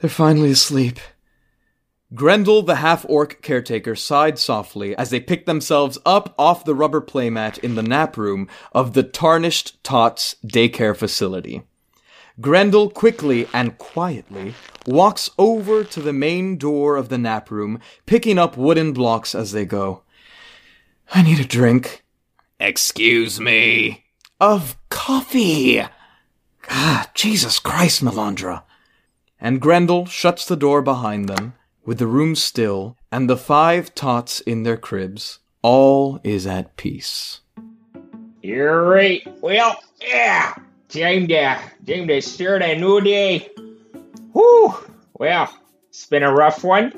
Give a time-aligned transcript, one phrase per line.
[0.00, 0.98] They're finally asleep.
[2.14, 7.02] Grendel, the half orc caretaker, sighed softly as they picked themselves up off the rubber
[7.02, 11.62] playmat in the nap room of the Tarnished Tots daycare facility.
[12.40, 14.54] Grendel quickly and quietly
[14.86, 19.52] walks over to the main door of the nap room, picking up wooden blocks as
[19.52, 20.02] they go.
[21.12, 22.04] I need a drink.
[22.60, 24.04] Excuse me.
[24.40, 25.82] Of coffee!
[26.70, 28.62] Ah, Jesus Christ, Melandra.
[29.40, 34.40] And Grendel shuts the door behind them, with the room still, and the five tots
[34.40, 35.38] in their cribs.
[35.62, 37.40] All is at peace.
[38.42, 39.22] You're right.
[39.40, 40.54] Well, yeah.
[40.88, 43.50] Time to, time to start a new day.
[44.32, 44.74] Whew.
[45.14, 45.52] Well,
[45.88, 46.92] it's been a rough one.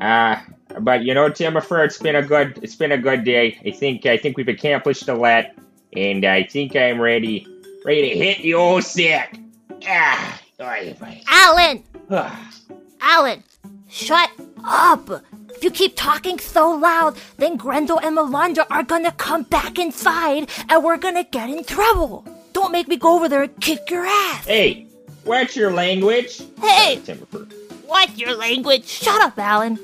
[0.00, 0.36] Uh,
[0.80, 3.58] but you know, Timifer, it's been a good, it's been a good day.
[3.64, 5.46] I think, I think we've accomplished a lot,
[5.94, 7.46] and I think I'm ready,
[7.84, 9.38] ready to hit the old sack.
[9.86, 11.22] Ah, oy vey.
[11.28, 11.82] Alan!
[13.00, 13.42] Alan!
[13.88, 14.30] Shut
[14.64, 15.10] up!
[15.50, 20.50] If you keep talking so loud, then Grendel and Melandra are gonna come back inside
[20.68, 22.26] and we're gonna get in trouble.
[22.52, 24.46] Don't make me go over there and kick your ass.
[24.46, 24.86] Hey,
[25.24, 26.42] watch your language.
[26.60, 27.00] Hey!
[27.04, 27.50] Timifer.
[27.86, 28.86] What's your language?
[28.86, 29.78] Shut up, Alan.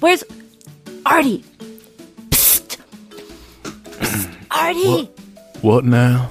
[0.00, 0.24] Where's
[1.06, 1.44] Artie?
[2.30, 2.78] Psst.
[3.62, 4.28] Psst.
[4.50, 5.10] Artie!
[5.60, 6.30] What now?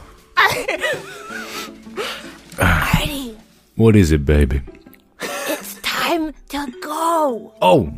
[3.81, 4.61] What is it, baby?
[5.19, 7.51] It's time to go.
[7.63, 7.91] Oh,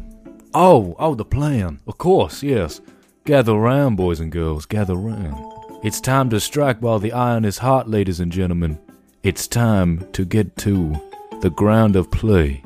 [0.54, 1.82] oh, oh, the plan.
[1.86, 2.80] Of course, yes.
[3.26, 5.36] Gather round, boys and girls, gather round.
[5.84, 8.80] It's time to strike while the iron is hot, ladies and gentlemen.
[9.24, 10.96] It's time to get to
[11.42, 12.64] the ground of play.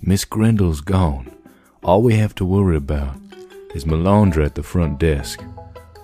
[0.00, 1.30] Miss Grendel's gone.
[1.84, 3.16] All we have to worry about
[3.74, 5.44] is Melandra at the front desk.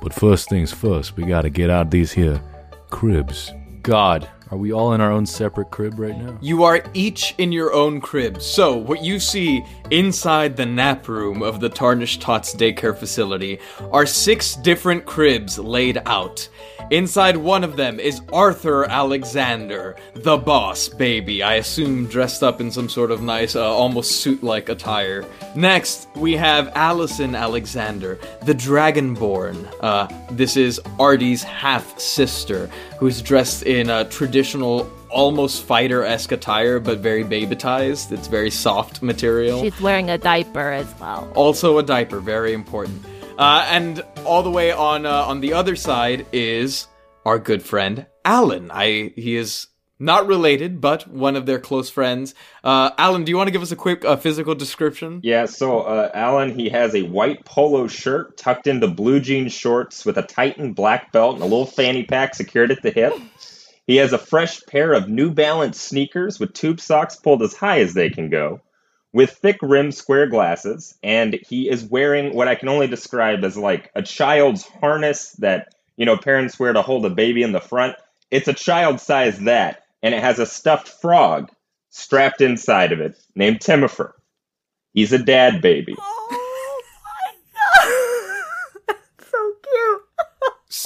[0.03, 2.43] But first things first, we gotta get out of these here
[2.91, 3.53] cribs.
[3.81, 6.39] God, are we all in our own separate crib right now?
[6.41, 8.41] You are each in your own crib.
[8.41, 13.59] So, what you see inside the nap room of the Tarnished Tots daycare facility
[13.91, 16.49] are six different cribs laid out.
[16.93, 21.43] Inside one of them is Arthur Alexander, the boss baby.
[21.43, 25.25] I assume dressed up in some sort of nice, uh, almost suit like attire.
[25.57, 29.69] Next, we have Allison Alexander, the Dragonborn.
[29.81, 36.81] Uh, this is Artie's half sister, who's dressed in a traditional, almost fighter esque attire,
[36.81, 38.13] but very babytized.
[38.13, 39.63] It's very soft material.
[39.63, 41.31] She's wearing a diaper as well.
[41.35, 43.05] Also a diaper, very important.
[43.39, 46.87] Uh, and all the way on uh, on the other side is
[47.27, 48.71] our good friend Alan.
[48.71, 49.67] I he is
[49.99, 52.35] not related, but one of their close friends.
[52.63, 55.21] Uh, Alan, do you want to give us a quick uh, physical description?
[55.23, 60.05] Yeah, so uh, Alan, he has a white polo shirt tucked into blue jean shorts
[60.05, 63.15] with a tightened black belt and a little fanny pack secured at the hip.
[63.87, 67.81] He has a fresh pair of New Balance sneakers with tube socks pulled as high
[67.81, 68.61] as they can go,
[69.13, 73.57] with thick rimmed square glasses, and he is wearing what I can only describe as
[73.57, 77.61] like a child's harness that, you know, parents wear to hold a baby in the
[77.61, 77.97] front.
[78.31, 81.51] It's a child size that, and it has a stuffed frog
[81.91, 84.13] strapped inside of it named Timifer.
[84.93, 85.97] He's a dad baby.
[85.99, 86.29] Oh
[87.03, 87.35] my
[88.87, 88.97] god!
[89.19, 90.03] so cute.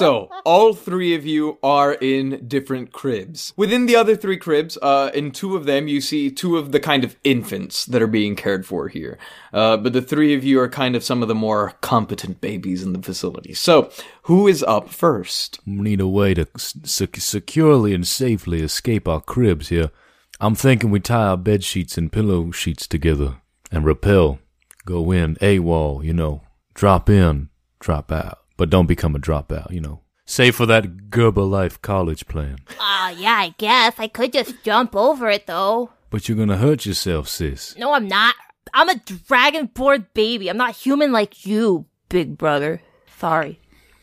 [0.01, 3.53] So, all three of you are in different cribs.
[3.55, 6.81] Within the other three cribs, uh, in two of them, you see two of the
[6.81, 9.19] kind of infants that are being cared for here.
[9.53, 12.83] Uh, but the three of you are kind of some of the more competent babies
[12.83, 13.53] in the facility.
[13.53, 13.91] So,
[14.23, 15.61] who is up first?
[15.67, 19.91] We need a way to sec- securely and safely escape our cribs here.
[20.41, 24.39] I'm thinking we tie our bed sheets and pillow sheets together and rappel.
[24.87, 26.41] Go in, AWOL, you know.
[26.73, 27.51] Drop in,
[27.81, 28.40] drop out.
[28.61, 30.01] But don't become a dropout, you know.
[30.27, 32.59] Save for that Gerber Life college plan.
[32.79, 33.95] Ah, yeah, I guess.
[33.97, 35.93] I could just jump over it though.
[36.11, 37.75] But you're gonna hurt yourself, sis.
[37.79, 38.35] No, I'm not.
[38.75, 40.51] I'm a dragonborn baby.
[40.51, 42.83] I'm not human like you, big brother.
[43.17, 43.59] Sorry.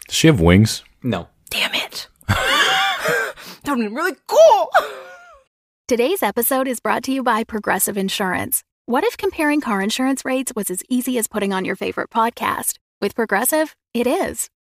[0.07, 0.83] Does she have wings?
[1.03, 1.27] No.
[1.51, 2.07] Damn it.
[2.27, 3.33] that
[3.67, 4.71] would be really cool.
[5.87, 8.63] Today's episode is brought to you by Progressive Insurance.
[8.87, 12.79] What if comparing car insurance rates was as easy as putting on your favorite podcast?
[12.99, 14.49] With Progressive, it is.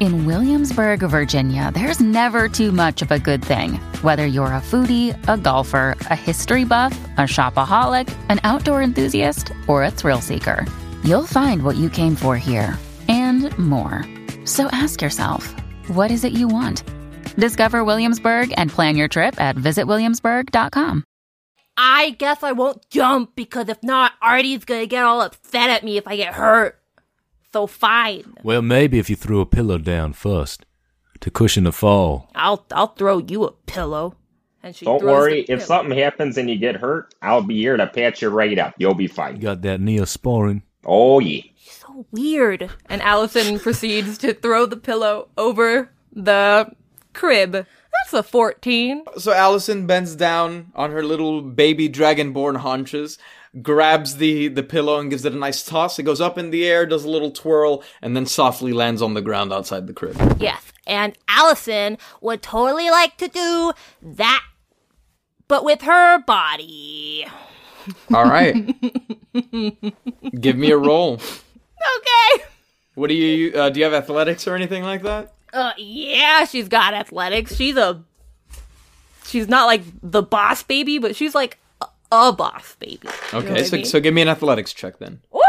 [0.00, 3.74] In Williamsburg, Virginia, there's never too much of a good thing.
[4.00, 9.84] Whether you're a foodie, a golfer, a history buff, a shopaholic, an outdoor enthusiast, or
[9.84, 10.64] a thrill seeker,
[11.04, 14.06] you'll find what you came for here and more.
[14.46, 15.54] So ask yourself,
[15.88, 16.82] what is it you want?
[17.36, 21.04] Discover Williamsburg and plan your trip at visitwilliamsburg.com.
[21.76, 25.98] I guess I won't jump because if not, Artie's gonna get all upset at me
[25.98, 26.79] if I get hurt.
[27.52, 28.34] So fine.
[28.42, 30.64] Well, maybe if you threw a pillow down first
[31.20, 32.30] to cushion the fall.
[32.34, 34.14] I'll I'll throw you a pillow.
[34.62, 35.60] And she Don't worry, if pillow.
[35.60, 38.74] something happens and you get hurt, I'll be here to patch you right up.
[38.78, 39.40] You'll be You fine.
[39.40, 40.62] got that neosporin.
[40.84, 41.42] Oh yeah.
[41.58, 42.70] so weird.
[42.88, 46.70] And Allison proceeds to throw the pillow over the
[47.14, 47.52] crib.
[47.52, 49.04] That's a 14.
[49.18, 53.18] So Allison bends down on her little baby dragonborn haunches,
[53.62, 55.98] grabs the, the pillow and gives it a nice toss.
[55.98, 59.14] It goes up in the air, does a little twirl, and then softly lands on
[59.14, 60.16] the ground outside the crib.
[60.38, 60.62] Yes.
[60.86, 64.44] And Allison would totally like to do that,
[65.48, 67.26] but with her body.
[68.14, 68.54] All right.
[70.40, 71.14] Give me a roll.
[71.14, 72.44] Okay.
[72.94, 73.80] What do you uh, do?
[73.80, 75.32] You have athletics or anything like that?
[75.52, 77.56] Uh, yeah, she's got athletics.
[77.56, 78.02] She's a.
[79.24, 81.58] She's not like the boss baby, but she's like
[82.12, 82.98] a, boss baby.
[83.04, 83.84] You know Okay, what I so mean?
[83.84, 85.20] so give me an athletics check then.
[85.32, 85.40] Woo!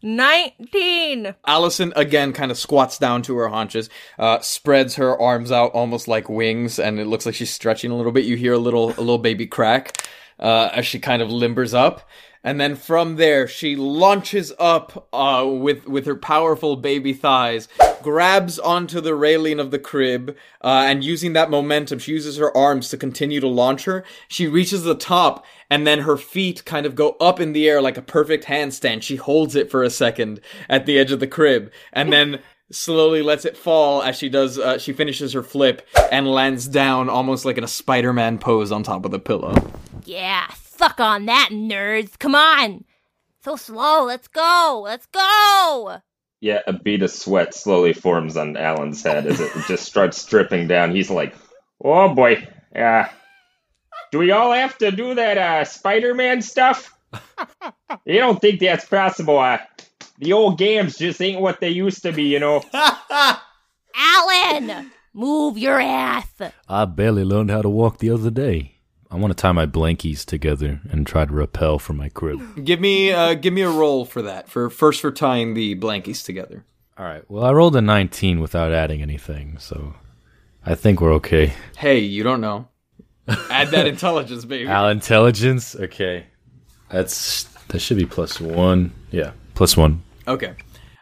[0.00, 1.34] 19.
[1.46, 6.06] Allison again kind of squats down to her haunches, uh, spreads her arms out almost
[6.08, 8.24] like wings, and it looks like she's stretching a little bit.
[8.24, 10.06] You hear a little a little baby crack
[10.38, 12.08] uh, as she kind of limbers up,
[12.42, 17.68] and then from there she launches up uh, with with her powerful baby thighs,
[18.02, 22.56] grabs onto the railing of the crib, uh, and using that momentum, she uses her
[22.56, 24.04] arms to continue to launch her.
[24.28, 27.82] She reaches the top, and then her feet kind of go up in the air
[27.82, 29.02] like a perfect handstand.
[29.02, 33.22] She holds it for a second at the edge of the crib, and then slowly
[33.22, 34.58] lets it fall as she does.
[34.58, 38.82] Uh, she finishes her flip and lands down almost like in a Spider-Man pose on
[38.82, 39.54] top of the pillow.
[40.04, 40.46] Yeah,
[40.78, 42.18] suck on that, nerds.
[42.18, 42.84] Come on.
[43.44, 44.04] So slow.
[44.04, 44.82] Let's go.
[44.84, 45.98] Let's go.
[46.40, 50.68] Yeah, a bead of sweat slowly forms on Alan's head as it just starts dripping
[50.68, 50.94] down.
[50.94, 51.34] He's like,
[51.82, 53.10] "Oh boy, yeah.
[54.12, 56.96] Do we all have to do that uh, Spider-Man stuff?
[58.04, 59.38] you don't think that's possible?
[59.38, 59.58] Uh,
[60.18, 62.62] the old games just ain't what they used to be, you know."
[63.94, 66.28] Alan, move your ass.
[66.68, 68.77] I barely learned how to walk the other day.
[69.10, 72.40] I want to tie my blankies together and try to rappel from my crib.
[72.64, 74.48] Give me, uh, give me a roll for that.
[74.48, 76.64] For first for tying the blankies together.
[76.98, 77.22] All right.
[77.30, 79.94] Well, I rolled a 19 without adding anything, so
[80.66, 81.54] I think we're okay.
[81.76, 82.68] Hey, you don't know.
[83.50, 84.68] Add that intelligence, baby.
[84.68, 85.74] Al intelligence.
[85.76, 86.26] Okay.
[86.90, 88.92] That's that should be plus one.
[89.10, 90.02] Yeah, plus one.
[90.26, 90.54] Okay.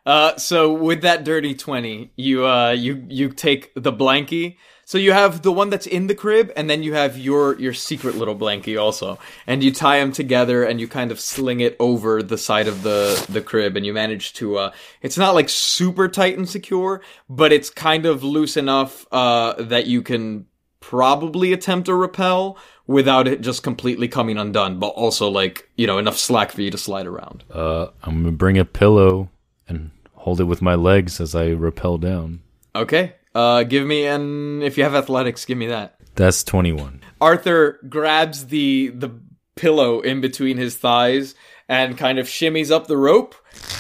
[0.05, 4.57] Uh, so with that dirty twenty, you uh, you you take the blankie.
[4.87, 7.75] So you have the one that's in the crib, and then you have your your
[7.75, 11.75] secret little blankie also, and you tie them together, and you kind of sling it
[11.81, 14.59] over the side of the the crib, and you manage to.
[14.59, 14.71] Uh,
[15.03, 19.89] it's not like super tight and secure, but it's kind of loose enough uh, that
[19.89, 20.47] you can
[20.79, 22.57] probably attempt a repel
[22.87, 26.71] without it just completely coming undone, but also like you know enough slack for you
[26.71, 27.43] to slide around.
[27.51, 29.31] Uh, I'm gonna bring a pillow
[29.67, 32.43] and hold it with my legs as I rappel down.
[32.77, 33.15] Okay.
[33.37, 35.97] Uh, give me an if you have athletics, give me that.
[36.15, 37.03] That's 21.
[37.21, 39.11] Arthur grabs the the
[39.57, 41.35] pillow in between his thighs
[41.69, 43.35] and kind of shimmies up the rope,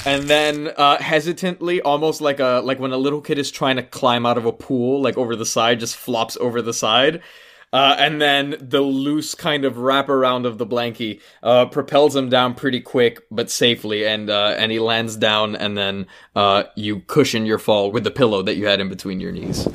[0.05, 3.83] and then uh, hesitantly, almost like a like when a little kid is trying to
[3.83, 7.23] climb out of a pool, like over the side, just flops over the side.
[7.73, 12.55] Uh, and then the loose kind of wraparound of the blankie uh, propels him down
[12.55, 17.45] pretty quick but safely, and uh, and he lands down, and then uh, you cushion
[17.45, 19.69] your fall with the pillow that you had in between your knees.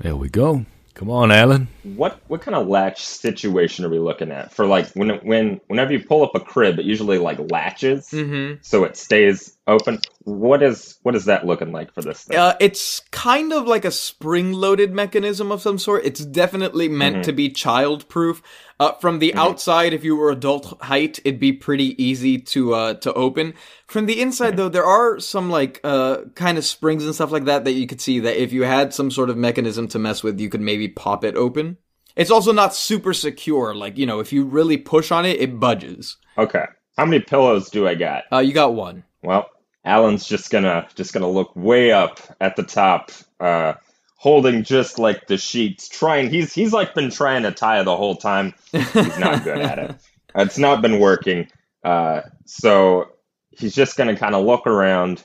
[0.00, 0.66] There we go.
[0.94, 1.68] Come on, Alan.
[1.82, 5.92] What what kind of latch situation are we looking at for like when when whenever
[5.92, 8.58] you pull up a crib, it usually like latches, Mm-hmm.
[8.62, 10.00] so it stays open.
[10.24, 12.38] What is what is that looking like for this thing?
[12.38, 16.04] Uh, it's kind of like a spring-loaded mechanism of some sort.
[16.04, 18.42] It's definitely meant to be child-proof.
[18.80, 22.94] Uh, from the outside, if you were adult height, it'd be pretty easy to uh,
[22.94, 23.54] to open.
[23.86, 27.44] From the inside, though, there are some like uh, kind of springs and stuff like
[27.44, 30.22] that that you could see that if you had some sort of mechanism to mess
[30.22, 31.71] with, you could maybe pop it open.
[32.16, 33.74] It's also not super secure.
[33.74, 36.16] Like you know, if you really push on it, it budges.
[36.36, 36.64] Okay,
[36.96, 38.24] how many pillows do I got?
[38.32, 39.04] Uh, you got one.
[39.22, 39.48] Well,
[39.84, 43.74] Alan's just gonna just gonna look way up at the top, uh,
[44.16, 46.30] holding just like the sheets, trying.
[46.30, 48.54] He's he's like been trying to tie the whole time.
[48.72, 49.96] He's not good at it.
[50.34, 51.48] It's not been working.
[51.84, 53.10] Uh, so
[53.50, 55.22] he's just gonna kind of look around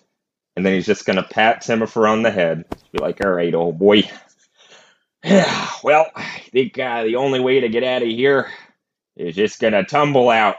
[0.58, 2.66] and then he's just gonna pat Timifer on the head.
[2.92, 4.04] Be like, "All right, old boy.
[5.24, 8.50] Yeah, well, I think uh, the only way to get out of here
[9.16, 10.58] is just gonna tumble out."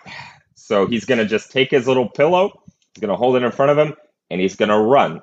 [0.54, 2.62] So he's gonna just take his little pillow,
[2.94, 3.94] he's gonna hold it in front of him,
[4.30, 5.22] and he's gonna run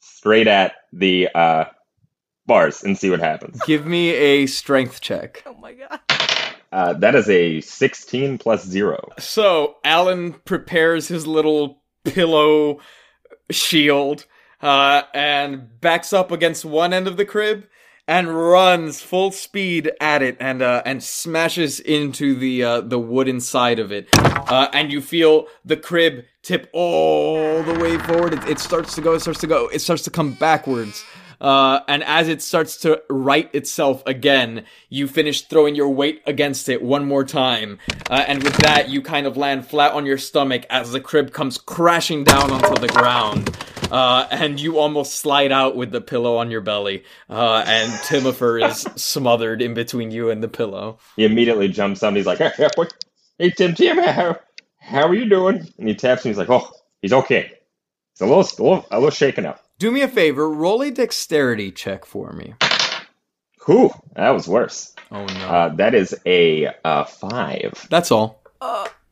[0.00, 1.64] straight at the uh,
[2.46, 3.60] bars and see what happens.
[3.66, 5.42] Give me a strength check.
[5.46, 6.00] Oh my god.
[6.72, 9.10] Uh, that is a 16 plus zero.
[9.18, 12.80] So Alan prepares his little pillow
[13.50, 14.24] shield
[14.62, 17.66] uh, and backs up against one end of the crib
[18.08, 23.40] and runs full speed at it and uh, and smashes into the uh, the wooden
[23.40, 24.08] side of it.
[24.14, 28.34] Uh, and you feel the crib tip all the way forward.
[28.34, 29.14] It, it starts to go.
[29.14, 29.68] It starts to go.
[29.68, 31.04] It starts to come backwards.
[31.42, 36.68] Uh, and as it starts to right itself again, you finish throwing your weight against
[36.68, 37.78] it one more time.
[38.08, 41.32] Uh, and with that, you kind of land flat on your stomach as the crib
[41.32, 43.54] comes crashing down onto the ground.
[43.90, 47.04] Uh, and you almost slide out with the pillow on your belly.
[47.28, 50.98] Uh, and Timifer is smothered in between you and the pillow.
[51.16, 52.52] He immediately jumps up and he's like, "Hey,
[53.38, 54.38] hey Tim, Tim, how,
[54.78, 56.30] how are you doing?" And he taps him.
[56.30, 56.70] He's like, "Oh,
[57.02, 57.52] he's okay.
[58.14, 60.92] He's a little, a little, a little shaken up." Do me a favor, roll a
[60.92, 62.54] dexterity check for me.
[63.66, 64.94] Whew, that was worse.
[65.10, 65.48] Oh no.
[65.48, 67.88] Uh, that is a uh, five.
[67.90, 68.44] That's all.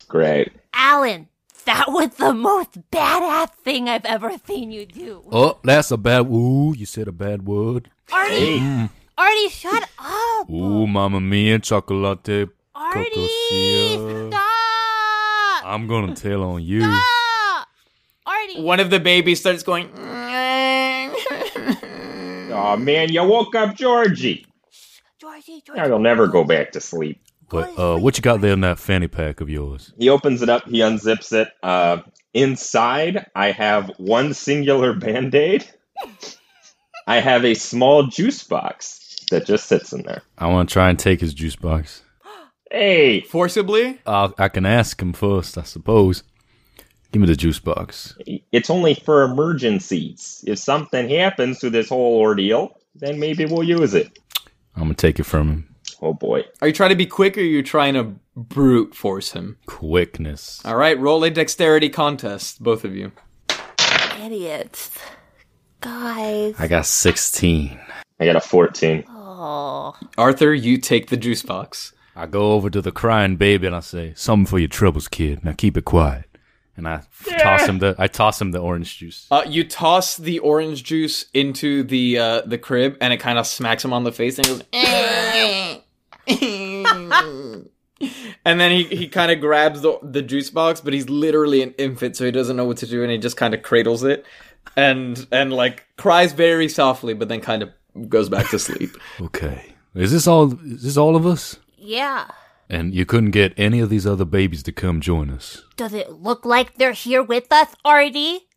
[0.07, 0.53] Great.
[0.73, 1.27] Alan,
[1.65, 5.25] that was the most badass thing I've ever seen you do.
[5.29, 6.27] Oh, that's a bad.
[6.27, 7.89] Ooh, you said a bad word.
[8.09, 10.49] Artie, Hey, Artie, shut up.
[10.49, 12.47] Ooh, mamma mia, chocolate.
[12.73, 14.41] Artie, stop.
[15.65, 16.79] I'm gonna tell on you.
[16.79, 17.67] Stop.
[18.25, 18.61] Artie.
[18.61, 19.89] One of the babies starts going.
[22.51, 24.45] Oh man, you woke up Georgie.
[25.19, 25.89] Georgie, Now Georgie.
[25.89, 27.21] you'll never go back to sleep.
[27.49, 29.93] But uh, what you got there in that fanny pack of yours?
[29.97, 30.65] He opens it up.
[30.67, 31.49] He unzips it.
[31.61, 31.97] Uh,
[32.33, 35.65] inside, I have one singular band aid.
[37.05, 40.21] I have a small juice box that just sits in there.
[40.37, 42.03] I want to try and take his juice box.
[42.71, 43.99] Hey, Forcibly?
[44.05, 46.23] I'll, I can ask him first, I suppose.
[47.11, 48.15] Give me the juice box.
[48.51, 50.43] it's only for emergencies.
[50.47, 54.17] If something happens to this whole ordeal, then maybe we'll use it.
[54.75, 55.75] I'm gonna take it from him.
[56.01, 56.45] Oh boy.
[56.61, 59.57] Are you trying to be quick or are you trying to brute force him?
[59.65, 60.61] Quickness.
[60.63, 63.11] All right, roll a dexterity contest, both of you.
[64.23, 64.91] Idiots.
[65.81, 66.55] Guys.
[66.59, 67.79] I got 16.
[68.19, 69.03] I got a 14.
[69.09, 69.95] Oh.
[70.17, 71.93] Arthur, you take the juice box.
[72.15, 75.43] I go over to the crying baby and I say, "Something for your troubles, kid.
[75.43, 76.25] Now keep it quiet."
[76.77, 77.01] And I
[77.39, 79.27] toss him the I toss him the orange juice.
[79.29, 83.45] Uh, you toss the orange juice into the uh, the crib, and it kind of
[83.45, 84.63] smacks him on the face, and he goes.
[88.45, 91.73] and then he, he kind of grabs the the juice box, but he's literally an
[91.77, 94.25] infant, so he doesn't know what to do, and he just kind of cradles it,
[94.75, 97.69] and and like cries very softly, but then kind of
[98.09, 98.91] goes back to sleep.
[99.21, 99.75] Okay.
[99.93, 101.57] Is this all is this all of us?
[101.77, 102.27] Yeah.
[102.71, 105.65] And you couldn't get any of these other babies to come join us.
[105.75, 108.47] Does it look like they're here with us, Artie?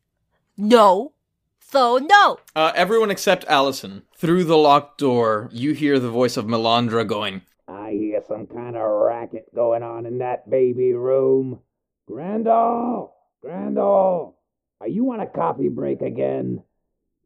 [0.56, 1.14] No.
[1.58, 2.38] So no.
[2.54, 4.02] Uh, everyone except Allison.
[4.16, 7.42] Through the locked door, you hear the voice of Melandra going.
[7.66, 11.58] I hear some kind of racket going on in that baby room.
[12.06, 13.16] Grandall!
[13.42, 14.38] Grandall!
[14.80, 16.62] Are you on a coffee break again?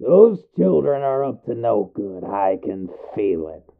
[0.00, 2.24] Those children are up to no good.
[2.24, 3.77] I can feel it.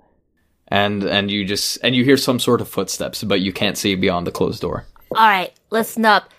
[0.68, 3.94] And and you just and you hear some sort of footsteps, but you can't see
[3.94, 4.84] beyond the closed door.
[5.12, 6.30] All right, listen up.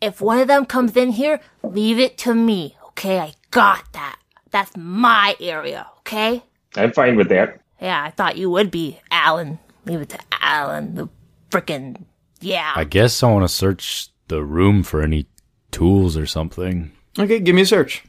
[0.00, 3.18] If one of them comes in here, leave it to me, okay?
[3.18, 4.18] I got that.
[4.50, 6.42] That's my area, okay?
[6.76, 7.60] I'm fine with that.
[7.80, 9.58] Yeah, I thought you would be, Alan.
[9.84, 11.08] Leave it to Alan, the
[11.50, 12.04] frickin'
[12.40, 12.72] yeah.
[12.76, 15.26] I guess I want to search the room for any
[15.70, 16.92] tools or something.
[17.18, 18.04] Okay, give me a search.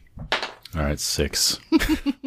[0.76, 1.60] All right, 6.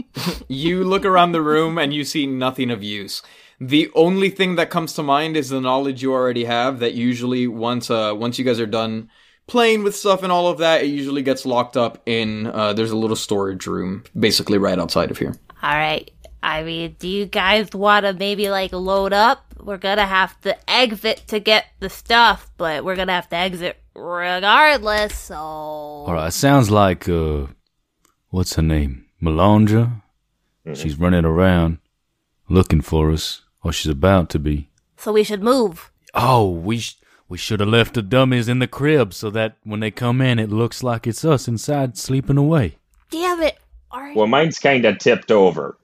[0.49, 3.23] You look around the room and you see nothing of use.
[3.61, 6.81] The only thing that comes to mind is the knowledge you already have.
[6.81, 9.09] That usually once uh once you guys are done
[9.47, 12.47] playing with stuff and all of that, it usually gets locked up in.
[12.47, 15.35] Uh, there's a little storage room, basically right outside of here.
[15.62, 16.11] All right.
[16.42, 19.45] I mean, do you guys want to maybe like load up?
[19.61, 23.81] We're gonna have to exit to get the stuff, but we're gonna have to exit
[23.95, 25.16] regardless.
[25.16, 27.47] So All right, sounds like uh
[28.31, 29.07] what's her name?
[29.23, 30.01] Melandra.
[30.66, 30.75] Mm-hmm.
[30.75, 31.78] She's running around
[32.49, 34.69] looking for us, or she's about to be.
[34.97, 35.90] so we should move.
[36.14, 39.81] Oh, we sh- we should have left the dummies in the crib so that when
[39.81, 42.76] they come in, it looks like it's us inside sleeping away.
[43.11, 43.59] Damn it!
[43.90, 45.78] Are Well, mine's kind of tipped over.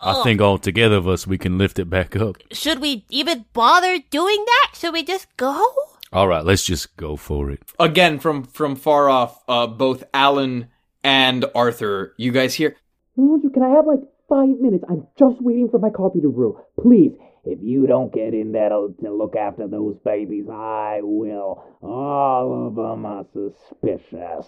[0.00, 0.22] I uh, uh.
[0.22, 2.36] think all together of us we can lift it back up.
[2.52, 4.76] should we even bother doing that?
[4.78, 5.66] Should we just go?
[6.12, 7.60] All right, let's just go for it.
[7.80, 10.68] Again, from from far off, uh, both Alan
[11.02, 12.76] and Arthur, you guys hear.
[13.16, 14.84] Andrew, can I have like five minutes?
[14.88, 16.58] I'm just waiting for my coffee to brew.
[16.80, 17.12] Please.
[17.46, 21.62] If you don't get in there to, to look after those babies, I will.
[21.82, 24.46] All of them are suspicious.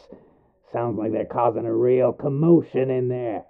[0.72, 3.44] Sounds like they're causing a real commotion in there.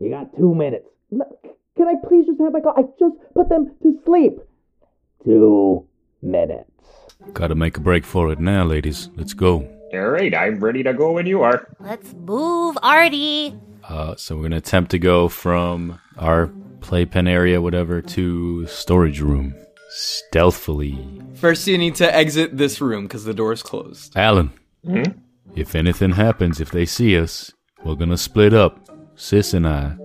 [0.00, 0.86] You got two minutes.
[1.10, 2.82] Can I please just have my coffee?
[2.82, 4.38] I just put them to sleep.
[5.24, 5.86] Two
[6.22, 6.70] minutes.
[7.34, 9.10] Gotta make a break for it now, ladies.
[9.14, 9.68] Let's go.
[9.92, 11.68] All right, I'm ready to go when you are.
[11.80, 13.56] Let's move, Artie.
[13.88, 16.50] Uh, so we're gonna attempt to go from our
[16.80, 19.54] playpen area, whatever, to storage room
[19.90, 20.98] stealthily.
[21.34, 24.16] First, you need to exit this room because the door is closed.
[24.16, 24.50] Alan,
[24.84, 25.02] Hmm?
[25.54, 27.52] if anything happens, if they see us,
[27.84, 28.80] we're gonna split up.
[29.16, 29.96] Sis and I.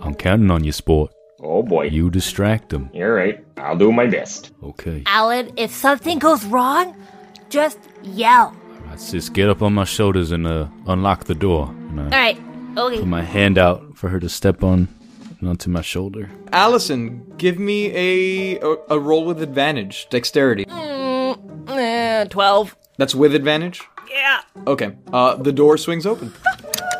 [0.00, 1.10] I'm counting on you, sport.
[1.42, 1.84] Oh boy.
[1.86, 2.90] You distract them.
[2.94, 4.52] All right, I'll do my best.
[4.62, 5.02] Okay.
[5.06, 6.96] Alan, if something goes wrong,
[7.50, 8.56] just yell.
[8.82, 11.68] Alright, sis, get up on my shoulders and uh, unlock the door.
[11.90, 12.38] And I All right.
[12.76, 12.98] Okay.
[12.98, 14.88] put my hand out for her to step on
[15.40, 16.30] and onto my shoulder.
[16.52, 20.64] Allison, give me a, a a roll with advantage, dexterity.
[20.66, 22.76] Mm, eh, Twelve.
[22.98, 23.82] That's with advantage.
[24.10, 24.40] Yeah.
[24.66, 24.96] Okay.
[25.12, 26.32] Uh, the door swings open,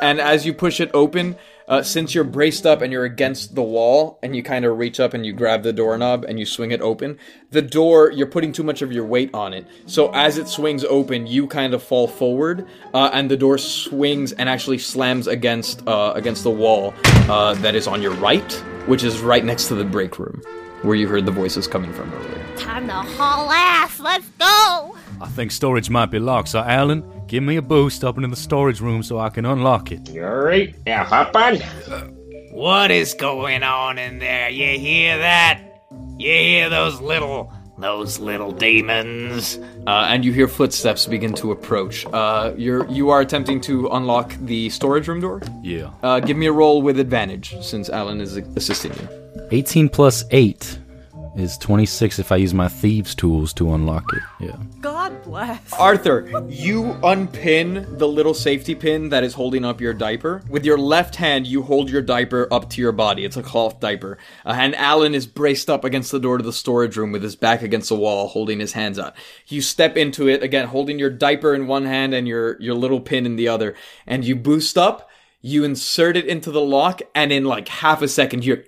[0.02, 1.36] and as you push it open,
[1.68, 5.00] uh, since you're braced up and you're against the wall, and you kind of reach
[5.00, 7.18] up and you grab the doorknob and you swing it open,
[7.50, 9.66] the door you're putting too much of your weight on it.
[9.86, 14.32] So as it swings open, you kind of fall forward, uh, and the door swings
[14.32, 16.94] and actually slams against uh, against the wall
[17.28, 18.52] uh, that is on your right,
[18.86, 20.42] which is right next to the break room,
[20.82, 22.56] where you heard the voices coming from earlier.
[22.56, 24.00] Time to haul ass.
[24.00, 24.96] Let's go.
[25.20, 28.36] I think storage might be locked, so Alan, give me a boost up into the
[28.36, 30.08] storage room so I can unlock it.
[30.10, 31.56] All right, now hop on.
[32.52, 34.48] What is going on in there?
[34.48, 35.62] You hear that?
[36.18, 39.58] You hear those little, those little demons?
[39.86, 42.06] Uh, and you hear footsteps begin to approach.
[42.06, 45.42] Uh, you're you are attempting to unlock the storage room door.
[45.62, 45.90] Yeah.
[46.02, 49.08] Uh, give me a roll with advantage since Alan is assisting you.
[49.50, 50.78] 18 plus 8
[51.36, 54.22] is 26 if I use my thieves' tools to unlock it.
[54.40, 54.56] Yeah.
[54.80, 55.72] God bless.
[55.74, 60.42] Arthur, you unpin the little safety pin that is holding up your diaper.
[60.48, 63.24] With your left hand, you hold your diaper up to your body.
[63.24, 64.18] It's a cloth diaper.
[64.44, 67.36] Uh, and Alan is braced up against the door to the storage room with his
[67.36, 69.14] back against the wall, holding his hands out.
[69.46, 73.00] You step into it, again, holding your diaper in one hand and your, your little
[73.00, 73.74] pin in the other.
[74.06, 75.10] And you boost up,
[75.42, 78.64] you insert it into the lock, and in like half a second, you're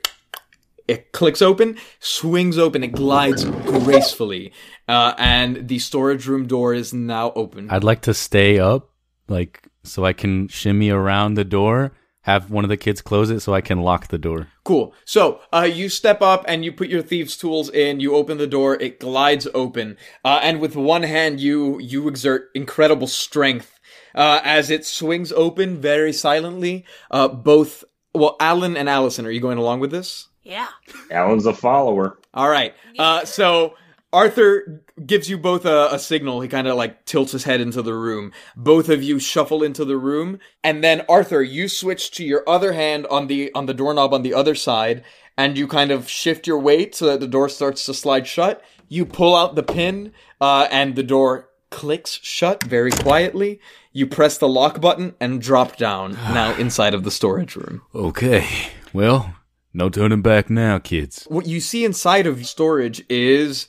[0.89, 4.53] it clicks open, swings open, it glides gracefully,
[4.89, 7.71] uh, and the storage room door is now open.
[7.71, 8.91] I'd like to stay up,
[9.29, 13.41] like, so I can shimmy around the door, have one of the kids close it
[13.41, 14.49] so I can lock the door.
[14.65, 14.95] Cool.
[15.05, 18.01] So, uh, you step up and you put your thieves' tools in.
[18.01, 18.75] You open the door.
[18.75, 23.79] It glides open, uh, and with one hand, you you exert incredible strength
[24.15, 26.85] uh, as it swings open very silently.
[27.11, 30.28] Uh, both, well, Alan and Allison, are you going along with this?
[30.49, 30.69] Yeah.
[31.11, 32.19] Alan's a follower.
[32.33, 32.75] All right.
[32.99, 33.75] Uh, so
[34.15, 36.41] Arthur gives you both a, a signal.
[36.41, 38.33] He kind of like tilts his head into the room.
[38.57, 42.73] Both of you shuffle into the room, and then Arthur, you switch to your other
[42.73, 45.05] hand on the on the doorknob on the other side,
[45.37, 48.65] and you kind of shift your weight so that the door starts to slide shut.
[48.89, 53.61] You pull out the pin, uh, and the door clicks shut very quietly.
[53.93, 56.13] You press the lock button and drop down.
[56.33, 57.83] now inside of the storage room.
[57.95, 58.47] Okay.
[58.95, 59.35] Well,
[59.79, 61.25] no turning back now, kids.
[61.29, 63.69] What you see inside of storage is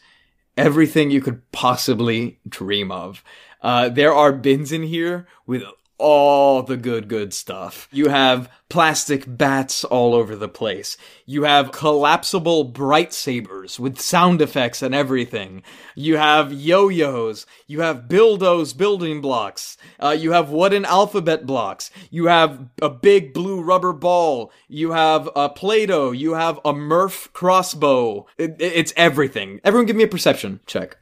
[0.58, 3.24] everything you could possibly dream of.
[3.62, 5.62] Uh, there are bins in here with
[6.00, 7.88] all the good, good stuff.
[7.92, 10.96] You have plastic bats all over the place.
[11.26, 15.62] You have collapsible bright sabers with sound effects and everything.
[15.96, 17.46] You have yo-yos.
[17.68, 19.78] You have buildos building blocks.
[20.00, 21.92] Uh, you have wooden alphabet blocks.
[22.10, 24.52] You have a big blue rubber ball.
[24.68, 26.12] You have a Play-Doh.
[26.12, 28.26] You have a Murph crossbow.
[28.38, 29.60] It- it's everything.
[29.64, 30.98] Everyone give me a perception check.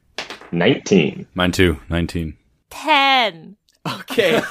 [0.51, 1.27] 19.
[1.35, 2.35] Mine too, 19.
[2.69, 3.57] Ten.
[3.87, 4.41] Okay.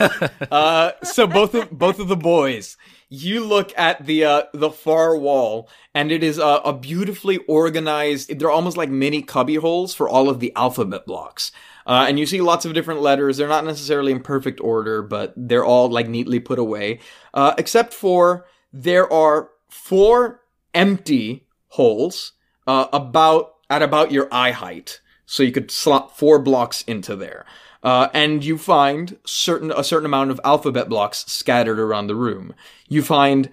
[0.51, 2.77] uh, so both of both of the boys,
[3.09, 8.39] you look at the uh, the far wall, and it is a beautifully organized.
[8.39, 11.53] They're almost like mini cubby holes for all of the alphabet blocks.
[11.87, 13.37] Uh, and you see lots of different letters.
[13.37, 16.99] They're not necessarily in perfect order, but they're all like neatly put away.
[17.33, 20.43] Uh, except for there are four
[20.75, 22.33] empty holes
[22.67, 27.47] uh, about at about your eye height, so you could slot four blocks into there.
[27.87, 32.53] Uh, and you find certain a certain amount of alphabet blocks scattered around the room.
[32.89, 33.49] You find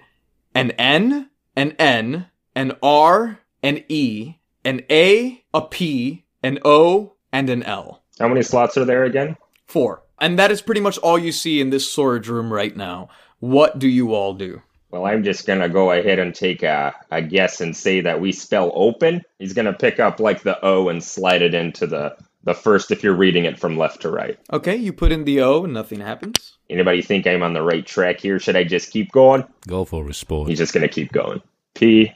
[0.56, 7.48] an N, an N, an R, an E, an A, a P, an O, and
[7.48, 8.02] an L.
[8.18, 9.36] How many slots are there again?
[9.68, 10.02] Four.
[10.20, 13.10] And that is pretty much all you see in this storage room right now.
[13.38, 14.62] What do you all do?
[14.90, 18.32] Well, I'm just gonna go ahead and take a, a guess and say that we
[18.32, 19.22] spell open.
[19.38, 23.02] He's gonna pick up like the O and slide it into the the first if
[23.02, 24.38] you're reading it from left to right.
[24.52, 26.58] Okay, you put in the O and nothing happens.
[26.70, 28.38] Anybody think I'm on the right track here?
[28.38, 29.44] Should I just keep going?
[29.66, 30.48] Go for it, sport.
[30.48, 31.42] He's just gonna keep going.
[31.74, 32.12] P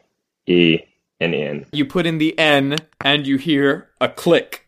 [0.46, 0.80] E
[1.20, 1.66] and N.
[1.72, 4.64] You put in the N and you hear a click.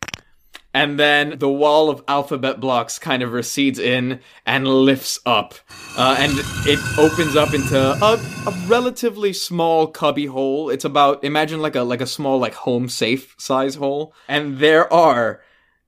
[0.73, 5.55] And then the wall of alphabet blocks kind of recedes in and lifts up.
[5.97, 6.31] Uh, and
[6.65, 8.13] it opens up into a,
[8.47, 10.69] a relatively small cubby hole.
[10.69, 14.13] It's about, imagine like a, like a small, like home safe size hole.
[14.29, 15.41] And there are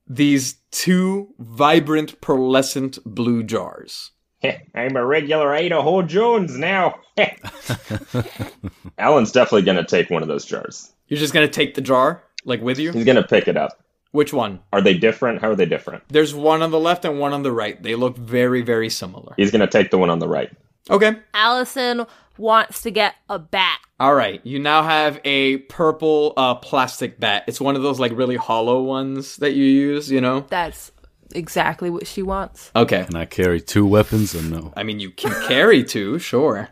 [0.08, 4.12] these two vibrant pearlescent blue jars.
[4.76, 6.96] I'm a regular Idaho Jones now.
[8.98, 10.92] Alan's definitely gonna take one of those jars.
[11.08, 12.92] You're just gonna take the jar, like with you?
[12.92, 13.80] He's gonna pick it up.
[14.12, 14.60] Which one?
[14.72, 15.42] Are they different?
[15.42, 16.04] How are they different?
[16.10, 17.82] There's one on the left and one on the right.
[17.82, 19.34] They look very, very similar.
[19.38, 20.52] He's gonna take the one on the right.
[20.90, 21.16] Okay.
[21.34, 22.06] Allison
[22.38, 23.80] wants to get a bat.
[24.00, 24.42] All right.
[24.44, 27.44] You now have a purple uh, plastic bat.
[27.48, 30.42] It's one of those like really hollow ones that you use, you know?
[30.50, 30.92] That's
[31.34, 32.72] exactly what she wants.
[32.76, 33.06] Okay.
[33.06, 34.74] Can I carry two weapons or no?
[34.76, 36.70] I mean, you can carry two, sure.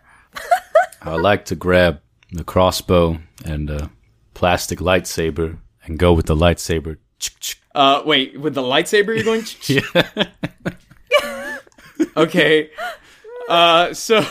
[1.02, 3.92] I like to grab the crossbow and a
[4.34, 6.98] plastic lightsaber and go with the lightsaber.
[7.74, 9.44] Uh, wait, with the lightsaber you're going?
[11.24, 11.58] yeah.
[12.18, 12.70] okay.
[13.48, 14.26] Uh, so.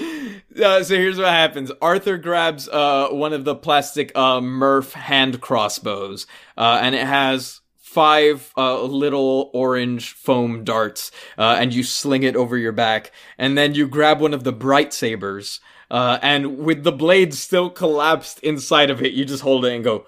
[0.00, 1.70] Uh, so here's what happens.
[1.82, 6.26] Arthur grabs uh, one of the plastic uh, Murph hand crossbows,
[6.56, 12.36] uh, and it has five uh, little orange foam darts, uh, and you sling it
[12.36, 13.12] over your back.
[13.38, 18.40] And then you grab one of the bright sabers, and with the blade still collapsed
[18.40, 20.06] inside of it, you just hold it and go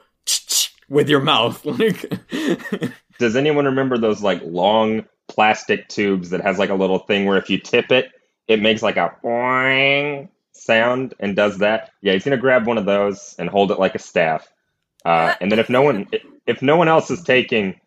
[0.89, 1.65] with your mouth.
[3.19, 7.39] Does anyone remember those like long plastic tubes that has like a little thing where
[7.39, 8.13] if you tip it,
[8.49, 11.91] it makes like a boing sound and does that?
[12.03, 14.47] Yeah, he's gonna grab one of those and hold it like a staff.
[15.05, 16.09] Uh, and then if no one
[16.47, 17.81] if no one else is taking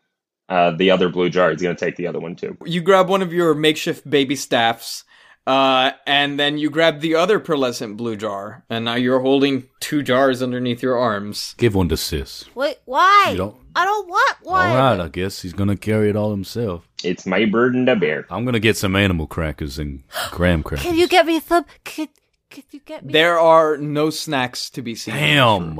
[0.47, 2.57] uh, the other blue jar, he's gonna take the other one too.
[2.65, 5.03] You grab one of your makeshift baby staffs,
[5.49, 10.03] uh, and then you grab the other pearlescent blue jar, and now you're holding two
[10.03, 11.55] jars underneath your arms.
[11.57, 12.45] Give one to Sis.
[12.55, 13.29] Wait, why?
[13.31, 14.67] You don't- I don't want one.
[14.67, 16.87] All right, I guess he's gonna carry it all himself.
[17.03, 18.25] It's my burden to bear.
[18.29, 20.85] I'm gonna get some animal crackers and graham crackers.
[20.85, 21.65] Can you get me some?
[21.83, 22.07] Can,
[22.49, 23.13] can you get me?
[23.13, 25.13] There are no snacks to be seen.
[25.15, 25.79] Damn.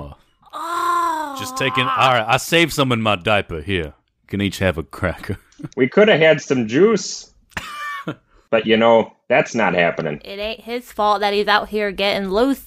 [0.54, 1.36] Oh.
[1.40, 1.84] Just taking.
[1.84, 3.62] All right, I saved some in my diaper.
[3.62, 5.38] Here, you can each have a cracker.
[5.76, 7.34] We could have had some juice,
[8.50, 10.22] but you know that's not happening.
[10.26, 12.66] It ain't his fault that he's out here getting loose.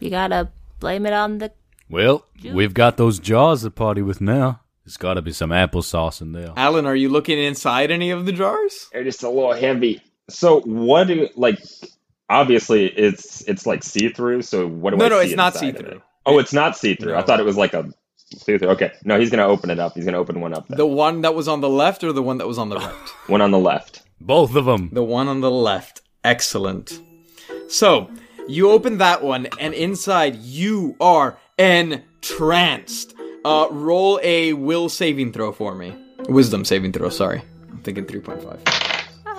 [0.00, 0.48] You gotta
[0.80, 1.52] blame it on the.
[1.88, 4.60] Well, we've got those jars to party with now.
[4.84, 6.52] There's got to be some applesauce in there.
[6.56, 8.88] Alan, are you looking inside any of the jars?
[8.92, 10.02] They're just a little heavy.
[10.28, 11.60] So what do like?
[12.28, 14.42] Obviously, it's it's like see through.
[14.42, 15.88] So what do No, I no, see it's not see-through.
[15.88, 16.02] it?
[16.24, 17.14] Oh, it's not see through.
[17.14, 17.92] I thought it was like a
[18.26, 18.70] see through.
[18.70, 19.94] Okay, no, he's gonna open it up.
[19.94, 20.66] He's gonna open one up.
[20.66, 20.78] Then.
[20.78, 23.08] The one that was on the left or the one that was on the right?
[23.28, 24.01] One on the left.
[24.24, 24.90] Both of them.
[24.92, 26.00] The one on the left.
[26.22, 27.00] Excellent.
[27.68, 28.08] So,
[28.46, 33.14] you open that one, and inside you are entranced.
[33.44, 35.96] Uh, roll a will saving throw for me.
[36.28, 37.42] Wisdom saving throw, sorry.
[37.70, 38.60] I'm thinking 3.5.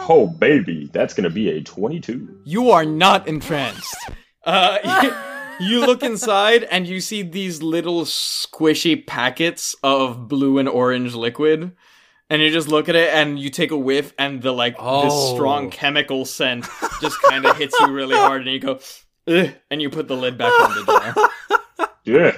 [0.10, 2.42] Oh baby, that's gonna be a twenty-two.
[2.44, 3.96] You are not entranced.
[4.44, 5.14] Uh,
[5.62, 11.72] you look inside and you see these little squishy packets of blue and orange liquid.
[12.34, 14.82] And you just look at it and you take a whiff and the like this
[14.84, 15.36] Oh.
[15.36, 16.66] strong chemical scent
[17.00, 18.80] just kind of hits you really hard and you go
[19.28, 21.90] Ugh, and you put the lid back on the jar.
[22.06, 22.36] Yeah,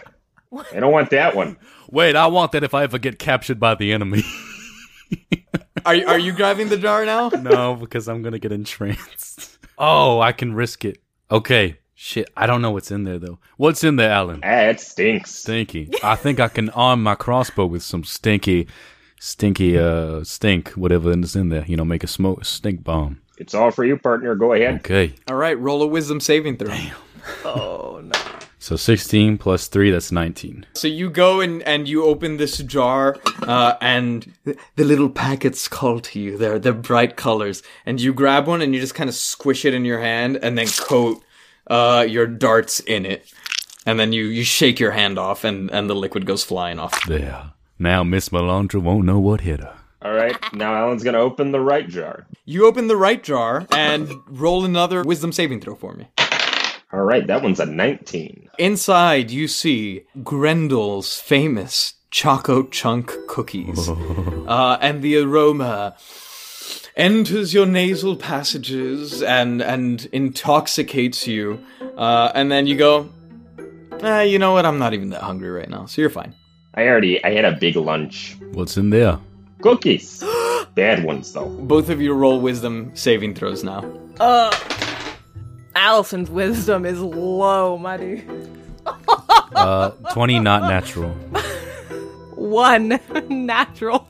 [0.74, 1.58] I don't want that one.
[1.90, 4.24] Wait, I want that if I ever get captured by the enemy.
[5.86, 7.30] Are you, are you grabbing the jar now?
[7.42, 9.58] no, because I'm gonna get entranced.
[9.78, 10.98] Oh, I can risk it.
[11.32, 11.78] Okay.
[11.94, 13.40] Shit, I don't know what's in there though.
[13.58, 14.42] What's in there, Alan?
[14.44, 15.32] Ah, it stinks.
[15.34, 15.92] Stinky.
[16.04, 18.68] I think I can arm my crossbow with some stinky,
[19.20, 21.66] stinky, uh, stink, whatever is in there.
[21.66, 23.22] You know, make a smoke stink bomb.
[23.38, 24.36] It's all for you, partner.
[24.36, 24.76] Go ahead.
[24.76, 25.14] Okay.
[25.28, 26.70] All right, roll a wisdom saving throw.
[26.70, 26.96] Damn.
[27.44, 28.20] Oh no.
[28.60, 30.66] So 16 plus 3, that's 19.
[30.74, 35.68] So you go and, and you open this jar, uh, and th- the little packets
[35.68, 36.38] call to you.
[36.38, 39.74] They're they're bright colors, and you grab one and you just kind of squish it
[39.74, 41.24] in your hand, and then coat
[41.68, 43.32] uh, your darts in it,
[43.86, 47.06] and then you, you shake your hand off, and, and the liquid goes flying off.
[47.08, 47.52] There.
[47.78, 49.76] Now Miss Melandra won't know what hit her.
[50.02, 52.28] All right, now Alan's gonna open the right jar.
[52.46, 56.08] You open the right jar and roll another wisdom saving throw for me.
[56.94, 58.50] All right, that one's a nineteen.
[58.58, 63.90] Inside, you see Grendel's famous Choco Chunk cookies.
[64.48, 65.98] uh, and the aroma
[66.96, 71.62] enters your nasal passages and and intoxicates you,
[71.98, 73.10] uh, and then you go,
[74.02, 74.66] ah, you know what?
[74.66, 76.36] I'm not even that hungry right now, so you're fine.
[76.76, 78.36] I already I had a big lunch.
[78.54, 79.20] What's in there?
[79.62, 80.24] Cookies.
[80.76, 81.48] Bad ones though.
[81.48, 83.84] Both of you roll wisdom saving throws now.
[84.20, 84.54] Uh,
[85.76, 88.52] Allison's wisdom is low, my dude.
[89.56, 91.12] Uh, 20 not natural.
[92.36, 94.06] One natural.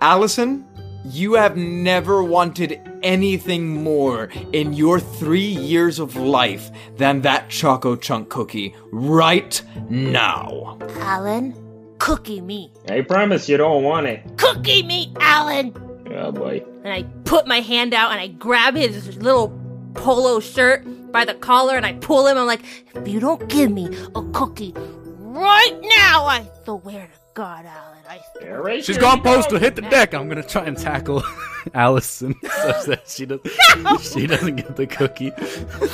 [0.00, 0.64] Allison,
[1.04, 7.96] you have never wanted anything more in your three years of life than that Choco
[7.96, 10.78] Chunk cookie right now.
[11.00, 11.54] Alan,
[11.98, 12.70] cookie me.
[12.88, 14.22] I promise you don't want it.
[14.36, 15.74] Cookie me, Alan!
[16.14, 16.62] Oh boy.
[16.84, 19.58] And I put my hand out and I grab his little
[19.94, 22.36] polo shirt by the collar and I pull him.
[22.36, 22.62] I'm like,
[22.94, 28.20] if you don't give me a cookie right now, I swear to God, Alan, I
[28.40, 30.12] Yeah, right She's there gone you post to hit the deck.
[30.12, 31.22] I'm gonna try and tackle
[31.72, 35.30] Allison such that she doesn't she doesn't get the cookie.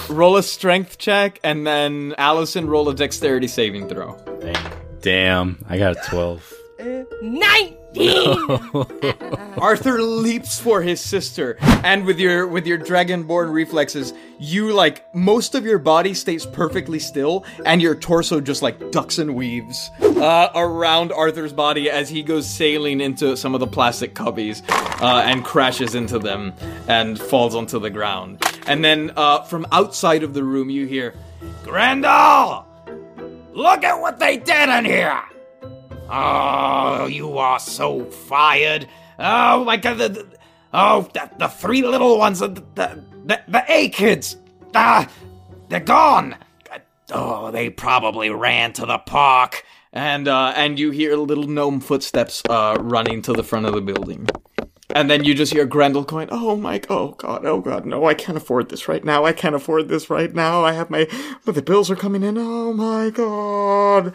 [0.09, 4.19] Roll a strength check, and then Allison roll a dexterity saving throw.
[5.03, 6.55] Damn, I got a 12.
[7.21, 7.84] 19!
[9.57, 15.55] Arthur leaps for his sister, and with your with your dragonborn reflexes, you like most
[15.55, 20.49] of your body stays perfectly still, and your torso just like ducks and weaves uh,
[20.57, 24.63] around Arthur's body as he goes sailing into some of the plastic cubbies
[25.01, 26.53] uh, and crashes into them
[26.89, 28.43] and falls onto the ground.
[28.67, 31.15] And then uh, from outside of the room, you hear,
[31.63, 32.67] Grendel!
[33.53, 35.23] Look at what they did in here!
[36.09, 38.89] Oh, you are so fired.
[39.19, 40.27] Oh my god, the, the-
[40.73, 44.37] oh, the, the three little ones, the, the, the, the A kids,
[44.75, 45.09] ah,
[45.69, 46.37] they're gone.
[47.13, 49.65] Oh, they probably ran to the park.
[49.93, 53.81] and uh, and you hear little gnome footsteps uh, running to the front of the
[53.81, 54.27] building.
[54.95, 58.15] And then you just hear Grendel going, "Oh my, oh god, oh god, no, I
[58.15, 59.25] can't afford this right now.
[59.25, 60.65] I can't afford this right now.
[60.65, 61.07] I have my,
[61.45, 62.37] but the bills are coming in.
[62.39, 64.15] Oh my god!"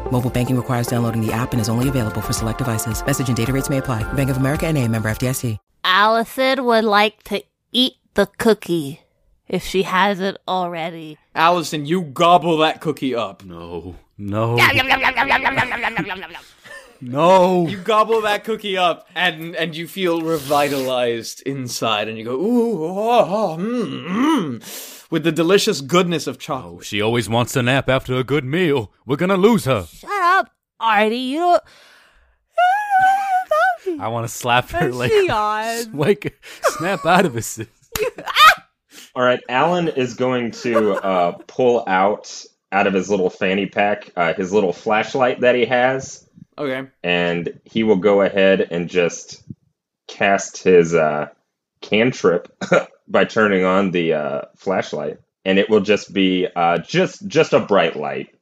[0.11, 3.03] Mobile banking requires downloading the app and is only available for select devices.
[3.05, 4.03] Message and data rates may apply.
[4.13, 5.57] Bank of America and a member FDIC.
[5.83, 9.01] Allison would like to eat the cookie
[9.47, 11.17] if she hasn't already.
[11.33, 13.43] Allison, you gobble that cookie up.
[13.43, 14.57] No, no,
[17.01, 17.67] no.
[17.67, 22.83] You gobble that cookie up, and and you feel revitalized inside, and you go, ooh,
[22.85, 26.85] oh, oh, mm, mm, with the delicious goodness of chocolate.
[26.85, 28.91] She always wants a nap after a good meal.
[29.05, 29.85] We're gonna lose her.
[29.87, 31.17] Shut up, Artie.
[31.17, 31.63] You don't.
[33.99, 35.91] I want to slap her And like she on.
[35.97, 36.31] wake, her-
[36.77, 37.59] snap out of this.
[39.15, 44.09] All right, Alan is going to uh, pull out out of his little fanny pack
[44.15, 46.25] uh, his little flashlight that he has,
[46.57, 46.87] Okay.
[47.03, 49.43] and he will go ahead and just
[50.07, 51.27] cast his uh,
[51.81, 52.53] cantrip
[53.07, 57.59] by turning on the uh, flashlight, and it will just be uh, just just a
[57.59, 58.35] bright light,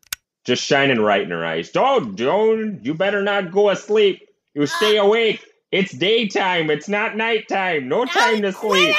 [0.44, 1.70] just shining right in her eyes.
[1.72, 4.28] Don't, don't, you better not go asleep.
[4.54, 5.44] You stay awake.
[5.72, 6.70] It's daytime.
[6.72, 7.88] It's not nighttime.
[7.88, 8.96] No time to sleep.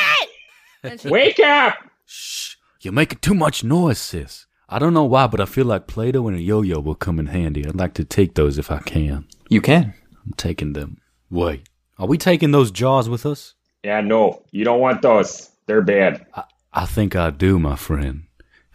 [1.05, 1.75] Wake up.
[2.07, 4.47] Shh, you're making too much noise, sis.
[4.73, 7.27] I don't know why, but I feel like Play-Doh and a yo-yo will come in
[7.27, 7.67] handy.
[7.67, 9.27] I'd like to take those if I can.
[9.49, 9.95] You can.
[10.25, 11.01] I'm taking them.
[11.31, 13.55] Wait, are we taking those jars with us?
[13.83, 15.51] Yeah, no, you don't want those.
[15.67, 16.25] They're bad.
[16.35, 18.25] I, I think I do, my friend.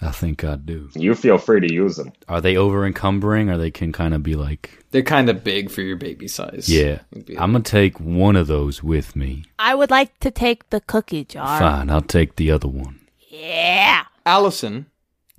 [0.01, 0.89] I think I do.
[0.95, 2.11] You feel free to use them.
[2.27, 5.71] Are they over encumbering or they can kind of be like, They're kind of big
[5.71, 6.67] for your baby size.
[6.67, 9.45] yeah, It'd I'm going to take one of those with me.
[9.57, 11.59] I would like to take the cookie jar.
[11.59, 12.99] Fine, I'll take the other one.
[13.29, 14.03] Yeah.
[14.25, 14.87] Allison,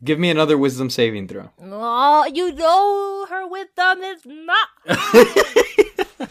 [0.07, 1.51] give me another wisdom saving throw.
[1.63, 4.69] Oh, you know her wisdom is not.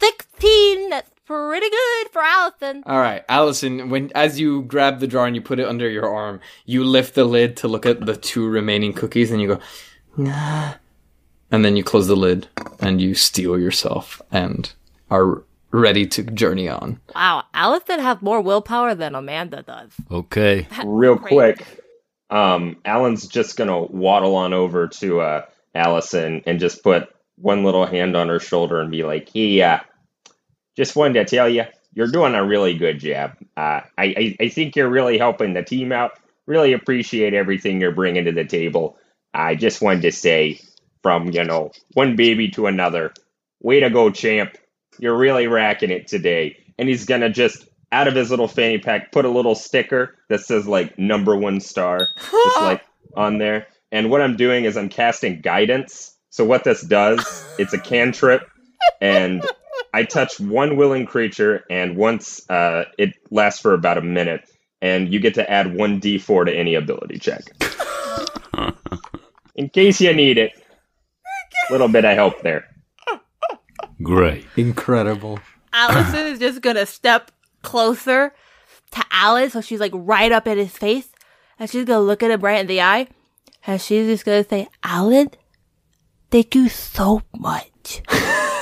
[0.00, 2.82] 16, that's pretty good for Allison.
[2.86, 3.88] All right, Allison.
[3.90, 7.14] When as you grab the jar and you put it under your arm, you lift
[7.14, 9.60] the lid to look at the two remaining cookies, and you go,
[10.16, 10.74] nah.
[11.50, 12.48] And then you close the lid
[12.80, 14.72] and you steel yourself and
[15.10, 17.00] are ready to journey on.
[17.14, 19.92] Wow, Allison has more willpower than Amanda does.
[20.10, 20.66] Okay.
[20.84, 21.64] Real quick,
[22.34, 27.86] um, Alan's just gonna waddle on over to uh, Allison and just put one little
[27.86, 29.78] hand on her shoulder and be like, "Hey, uh,
[30.76, 33.32] just wanted to tell you, you're doing a really good job.
[33.56, 36.18] Uh, I, I I think you're really helping the team out.
[36.46, 38.98] Really appreciate everything you're bringing to the table.
[39.32, 40.60] I just wanted to say,
[41.02, 43.14] from you know one baby to another,
[43.62, 44.56] way to go, champ.
[44.98, 46.56] You're really racking it today.
[46.78, 50.40] And he's gonna just out of his little fanny pack put a little sticker that
[50.40, 52.82] says like number one star, just like
[53.16, 53.68] on there.
[53.92, 56.16] And what I'm doing is I'm casting guidance.
[56.30, 57.20] So what this does,
[57.58, 58.42] it's a cantrip,
[59.00, 59.46] and
[59.94, 64.42] I touch one willing creature, and once uh, it lasts for about a minute,
[64.82, 67.44] and you get to add one d4 to any ability check.
[69.54, 70.50] In case you need it.
[71.70, 72.66] Little bit of help there.
[74.02, 74.44] Great.
[74.56, 75.38] Incredible.
[75.72, 77.30] Allison is just gonna step
[77.64, 78.32] closer
[78.92, 81.08] to Alan, so she's like right up at his face,
[81.58, 83.08] and she's gonna look at him right in the eye,
[83.66, 85.30] and she's just gonna say, "Alan,
[86.30, 88.02] thank you so much."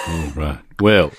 [0.08, 0.60] All right.
[0.80, 1.12] Well,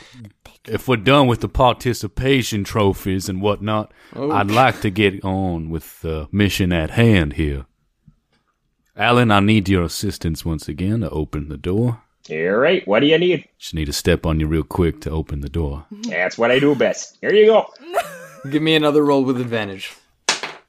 [0.67, 4.31] if we're done with the participation trophies and whatnot, oh.
[4.31, 7.65] I'd like to get on with the mission at hand here.
[8.95, 12.02] Alan, I need your assistance once again to open the door.
[12.29, 13.49] All right, what do you need?
[13.57, 15.86] Just need to step on you real quick to open the door.
[16.03, 17.17] That's what I do best.
[17.19, 17.65] Here you go.
[18.49, 19.93] Give me another roll with advantage.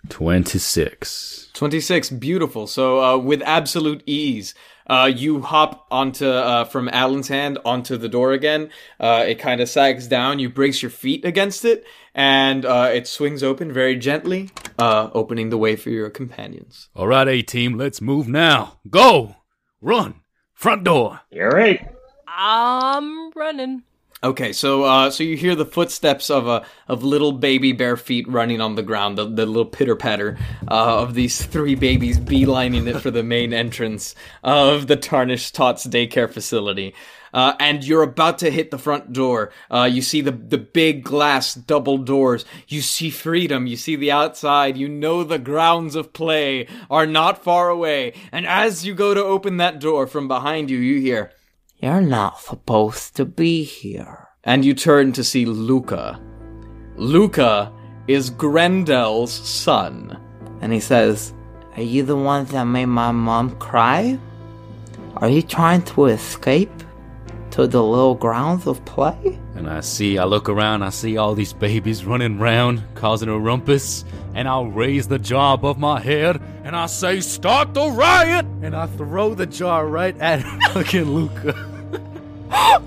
[0.09, 1.51] 26.
[1.55, 4.55] 26 beautiful so uh, with absolute ease
[4.87, 8.69] uh, you hop onto uh, from alan's hand onto the door again
[9.01, 13.07] uh, it kind of sags down you brace your feet against it and uh, it
[13.07, 17.79] swings open very gently uh, opening the way for your companions All right, A team,
[17.79, 18.79] let's move now.
[18.91, 19.37] Go!
[19.81, 20.17] Run!
[20.65, 21.21] Front door!
[21.31, 21.87] All right.
[22.27, 23.83] I'm running.
[24.25, 28.27] Okay, so uh, so you hear the footsteps of a of little baby bare feet
[28.27, 32.87] running on the ground, the, the little pitter patter uh, of these three babies beelining
[32.87, 36.95] it for the main entrance of the Tarnished Tots daycare facility.
[37.35, 39.51] Uh, and you're about to hit the front door.
[39.71, 42.47] Uh, you see the the big glass double doors.
[42.67, 43.67] You see freedom.
[43.67, 44.79] You see the outside.
[44.79, 48.15] You know the grounds of play are not far away.
[48.33, 51.31] And as you go to open that door from behind you, you hear.
[51.85, 54.29] You're not supposed to be here.
[54.43, 56.19] and you turn to see Luca.
[56.97, 57.71] Luca
[58.09, 60.19] is Grendel's son.
[60.63, 61.35] And he says,
[61.77, 64.19] Are you the one that made my mom cry?
[65.17, 66.73] Are you trying to escape
[67.51, 69.39] to the little grounds of play?
[69.55, 73.39] And I see, I look around, I see all these babies running round, causing a
[73.39, 78.47] rumpus, and I'll raise the jar above my head, and I say, Start the riot!
[78.63, 80.41] And I throw the jar right at
[80.73, 81.74] fucking Luca.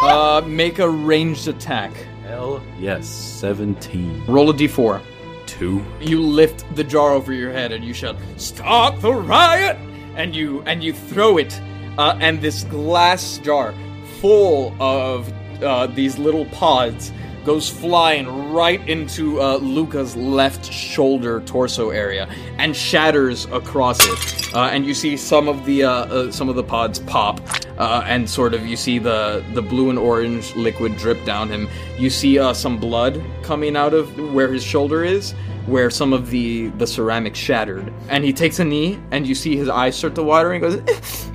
[0.00, 1.92] Uh, make a ranged attack.
[2.22, 4.26] Hell yes, 17.
[4.28, 5.02] Roll a d4.
[5.46, 5.84] Two.
[6.00, 9.76] You lift the jar over your head and you shout, "Stop the riot!"
[10.14, 11.60] And you and you throw it,
[11.98, 13.74] uh, and this glass jar
[14.20, 17.10] full of uh, these little pods
[17.48, 24.54] goes flying right into uh, Luca's left shoulder torso area and shatters across it.
[24.54, 27.40] Uh, and you see some of the uh, uh, some of the pods pop,
[27.78, 31.70] uh, and sort of you see the the blue and orange liquid drip down him.
[31.96, 35.32] You see uh, some blood coming out of where his shoulder is,
[35.64, 37.90] where some of the the ceramic shattered.
[38.10, 40.70] And he takes a knee, and you see his eyes start to water, and he
[40.70, 41.28] goes,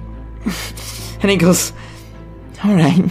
[1.23, 1.73] and he goes,
[2.63, 3.09] All right.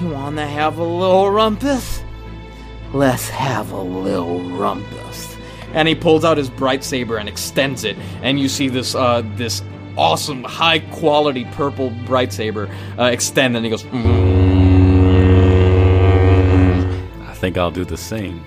[0.00, 2.02] You wanna have a little rumpus?
[2.92, 5.36] Let's have a little rumpus.
[5.74, 9.22] and he pulls out his bright saber and extends it, and you see this uh,
[9.36, 9.62] this
[9.96, 13.84] awesome high quality purple bright saber uh, extend, and he goes.
[17.26, 18.42] I think I'll do the same.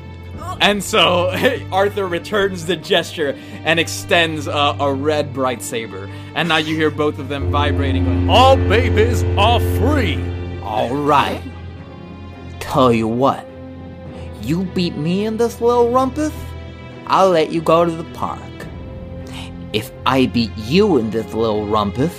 [0.62, 1.30] And so
[1.72, 6.90] Arthur returns the gesture and extends uh, a red bright saber, and now you hear
[6.92, 8.06] both of them vibrating.
[8.06, 10.41] Going, All babies are free!
[10.64, 11.42] All right.
[12.60, 13.46] Tell you what.
[14.42, 16.34] You beat me in this little rumpus,
[17.08, 18.40] I'll let you go to the park.
[19.74, 22.14] If I beat you in this little rumpus,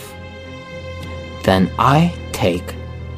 [1.44, 2.74] then I take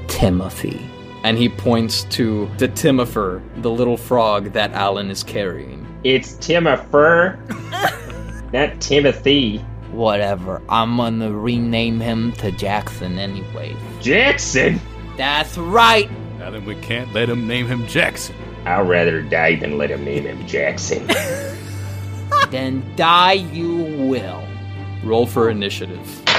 [0.08, 0.80] Timothy.
[1.22, 5.86] and he points to the Timifer, the little frog that Alan is carrying.
[6.04, 7.38] It's Timifer,
[8.52, 9.58] not Timothy.
[9.92, 13.74] Whatever, I'm gonna rename him to Jackson anyway.
[14.02, 14.80] Jackson?
[15.16, 16.10] That's right!
[16.38, 18.34] Now then, we can't let him name him Jackson.
[18.64, 21.06] I'd rather die than let him name him Jackson.
[22.50, 24.42] then die you will.
[25.02, 26.22] Roll for initiative.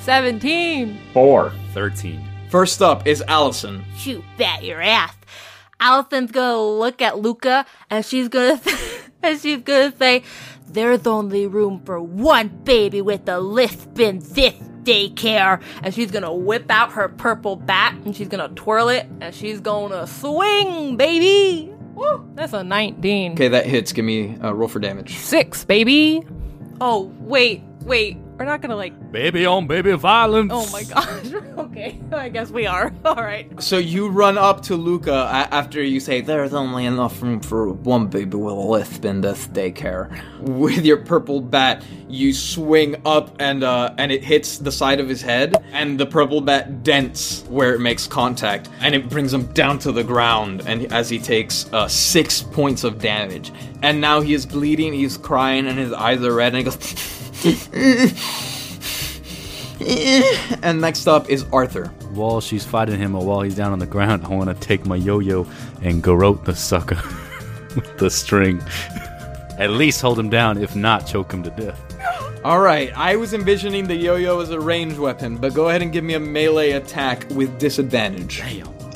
[0.00, 0.98] 17.
[1.14, 1.52] Four.
[1.72, 2.22] 13.
[2.50, 3.84] First up is Allison.
[4.04, 5.14] You bet your ass.
[5.80, 8.60] Allison's gonna look at Luca and she's gonna
[9.22, 10.22] and she's gonna say,
[10.68, 14.54] "There's only room for one baby with a lisp in this
[14.84, 19.34] daycare." And she's gonna whip out her purple bat and she's gonna twirl it and
[19.34, 21.72] she's gonna swing, baby.
[21.94, 23.32] Woo, that's a 19.
[23.32, 23.92] Okay, that hits.
[23.92, 25.16] Give me a roll for damage.
[25.16, 26.22] Six, baby.
[26.80, 28.16] Oh, wait, wait.
[28.38, 29.12] We're not gonna like.
[29.12, 30.50] Baby on baby violence.
[30.52, 31.32] Oh my gosh.
[31.58, 32.92] okay, I guess we are.
[33.04, 33.62] All right.
[33.62, 38.08] So you run up to Luca after you say, There's only enough room for one
[38.08, 40.10] baby with a lisp in this daycare.
[40.40, 45.08] With your purple bat, you swing up and uh, and it hits the side of
[45.08, 49.46] his head, and the purple bat dents where it makes contact, and it brings him
[49.52, 50.62] down to the ground.
[50.66, 55.16] And as he takes uh, six points of damage, and now he is bleeding, he's
[55.16, 57.20] crying, and his eyes are red, and he goes.
[60.62, 61.86] and next up is Arthur.
[62.12, 64.86] While she's fighting him or while he's down on the ground, I want to take
[64.86, 65.46] my yo-yo
[65.82, 66.96] and garrote the sucker
[67.74, 68.62] with the string.
[69.58, 71.80] At least hold him down, if not, choke him to death.
[72.44, 75.92] All right, I was envisioning the yo-yo as a ranged weapon, but go ahead and
[75.92, 78.42] give me a melee attack with disadvantage.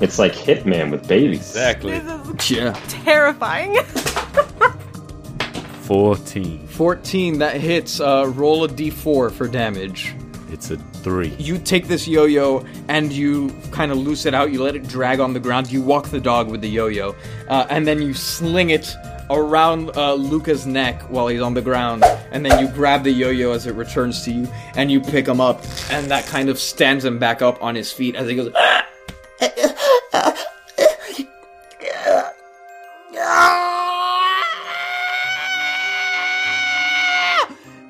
[0.01, 1.41] It's like Hitman with babies.
[1.41, 1.93] Exactly.
[2.49, 2.79] Yeah.
[2.89, 3.77] Terrifying.
[5.89, 6.67] 14.
[6.69, 7.99] 14, that hits.
[7.99, 10.15] Uh, roll a d4 for damage.
[10.51, 11.29] It's a 3.
[11.39, 14.53] You take this yo-yo and you kind of loose it out.
[14.53, 15.73] You let it drag on the ground.
[15.73, 17.17] You walk the dog with the yo-yo,
[17.49, 18.95] uh, and then you sling it
[19.31, 23.53] around uh, Luca's neck while he's on the ground, and then you grab the yo-yo
[23.53, 27.03] as it returns to you, and you pick him up, and that kind of stands
[27.03, 28.53] him back up on his feet as he goes.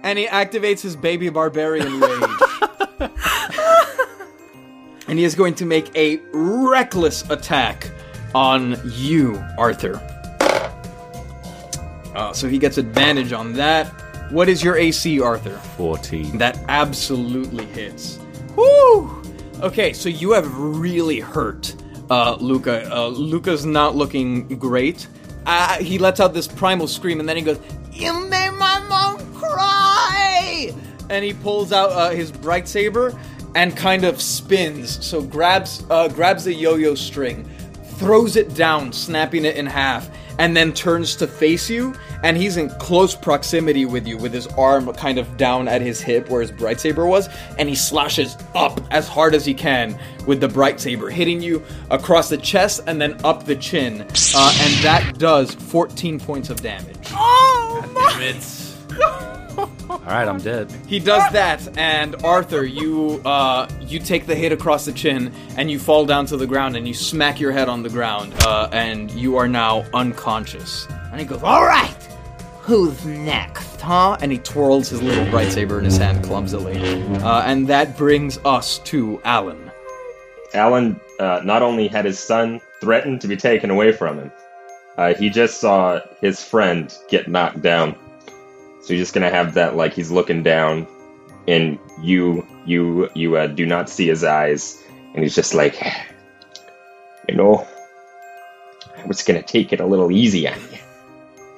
[0.09, 3.11] And he activates his baby barbarian rage.
[5.07, 7.91] and he is going to make a reckless attack
[8.35, 9.97] on you, Arthur.
[12.15, 13.87] Uh, so he gets advantage on that.
[14.33, 15.59] What is your AC, Arthur?
[15.77, 16.39] 14.
[16.39, 18.19] That absolutely hits.
[18.57, 19.23] Woo!
[19.61, 21.75] Okay, so you have really hurt
[22.11, 22.91] uh, Luca.
[22.91, 25.07] Uh, Luca's not looking great.
[25.45, 27.59] Uh, he lets out this primal scream and then he goes,
[27.93, 29.78] You made my mom cry!
[31.11, 33.19] And he pulls out uh, his bright saber
[33.55, 35.05] and kind of spins.
[35.05, 37.49] So grabs uh, grabs the yo-yo string,
[37.97, 41.95] throws it down, snapping it in half, and then turns to face you.
[42.23, 46.01] And he's in close proximity with you, with his arm kind of down at his
[46.01, 47.29] hip where his bright saber was,
[47.59, 51.63] and he slashes up as hard as he can with the bright saber, hitting you
[51.91, 54.03] across the chest and then up the chin.
[54.35, 56.97] Uh, and that does 14 points of damage.
[57.13, 59.45] Oh my!
[60.09, 60.73] All right, I'm dead.
[60.87, 65.71] He does that, and Arthur, you uh, you take the hit across the chin, and
[65.71, 68.71] you fall down to the ground, and you smack your head on the ground, uh,
[68.73, 70.89] and you are now unconscious.
[71.13, 72.03] And he goes, "All right,
[72.63, 76.79] who's next, huh?" And he twirls his little bright saber in his hand clumsily,
[77.17, 79.71] uh, and that brings us to Alan.
[80.55, 84.33] Alan uh, not only had his son threatened to be taken away from him,
[84.97, 87.95] uh, he just saw his friend get knocked down.
[88.89, 90.87] So he's just gonna have that like he's looking down,
[91.47, 94.83] and you you you uh, do not see his eyes,
[95.13, 95.79] and he's just like,
[97.29, 97.69] you know,
[98.97, 100.79] I was gonna take it a little easy on you.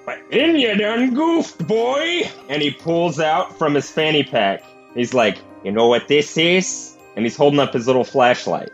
[0.05, 2.29] But then you done goofed, boy!
[2.49, 4.65] And he pulls out from his fanny pack.
[4.97, 6.97] He's like, you know what this is?
[7.15, 8.73] And he's holding up his little flashlight.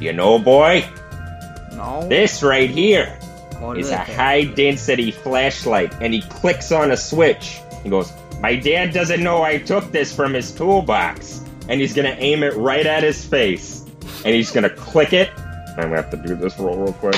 [0.00, 0.84] You know, boy?
[1.76, 2.04] No.
[2.08, 3.16] This right here
[3.76, 7.60] Is a high density flashlight, and he clicks on a switch.
[7.82, 11.42] He goes, My dad doesn't know I took this from his toolbox.
[11.68, 13.84] And he's gonna aim it right at his face.
[14.24, 15.30] And he's gonna click it.
[15.38, 17.16] I'm gonna have to do this roll real quick.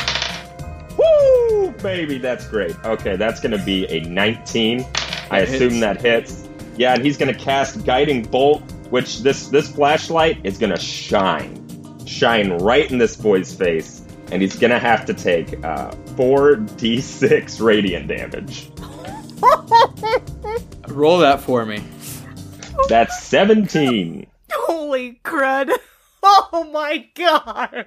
[0.98, 1.72] Woo!
[1.82, 2.76] Baby, that's great.
[2.84, 4.84] Okay, that's gonna be a 19.
[5.30, 5.80] I assume hits.
[5.80, 6.48] that hits.
[6.76, 11.60] Yeah, and he's gonna cast Guiding Bolt, which this this flashlight is gonna shine.
[12.06, 14.02] Shine right in this boy's face.
[14.30, 18.70] And he's gonna have to take uh, 4d6 radiant damage.
[20.88, 21.82] Roll that for me.
[22.88, 24.26] That's 17.
[24.52, 25.70] Holy crud!
[26.26, 27.86] Oh my god!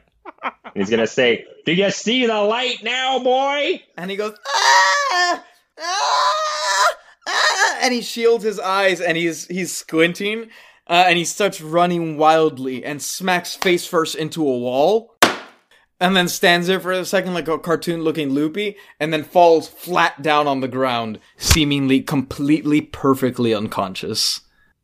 [0.76, 3.82] He's gonna say, Do you see the light now, boy?
[3.98, 5.44] And he goes, ah,
[5.80, 6.96] ah,
[7.28, 10.50] ah, and he shields his eyes and he's he's squinting
[10.86, 15.17] uh, and he starts running wildly and smacks face first into a wall.
[16.00, 19.68] And then stands there for a second like a cartoon looking loopy, and then falls
[19.68, 24.42] flat down on the ground, seemingly completely perfectly unconscious.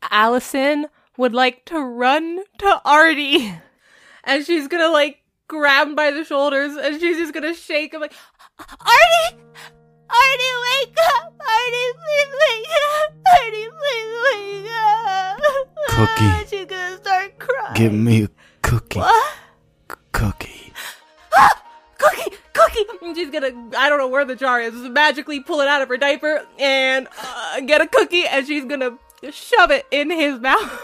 [0.09, 0.88] Allison
[1.18, 3.53] would like to run to Artie.
[4.26, 7.99] And she's gonna like grab him by the shoulders and she's just gonna shake him
[7.99, 8.14] like
[8.57, 9.38] Artie!
[10.09, 11.34] Artie, wake up!
[11.41, 13.16] Artie, please wake up!
[13.36, 15.24] Artie, please wake up!
[15.89, 16.47] Cookie.
[16.49, 17.74] She's gonna start crying.
[17.76, 18.30] Give me a
[18.61, 18.99] cookie.
[18.99, 19.36] What?
[20.11, 20.74] Cookie.
[21.97, 22.36] Cookie!
[22.53, 22.86] Cookie!
[23.01, 25.89] And she's gonna, I don't know where the jar is, magically pull it out of
[25.89, 28.97] her diaper and uh, get a cookie and she's gonna
[29.31, 30.81] shove it in his mouth.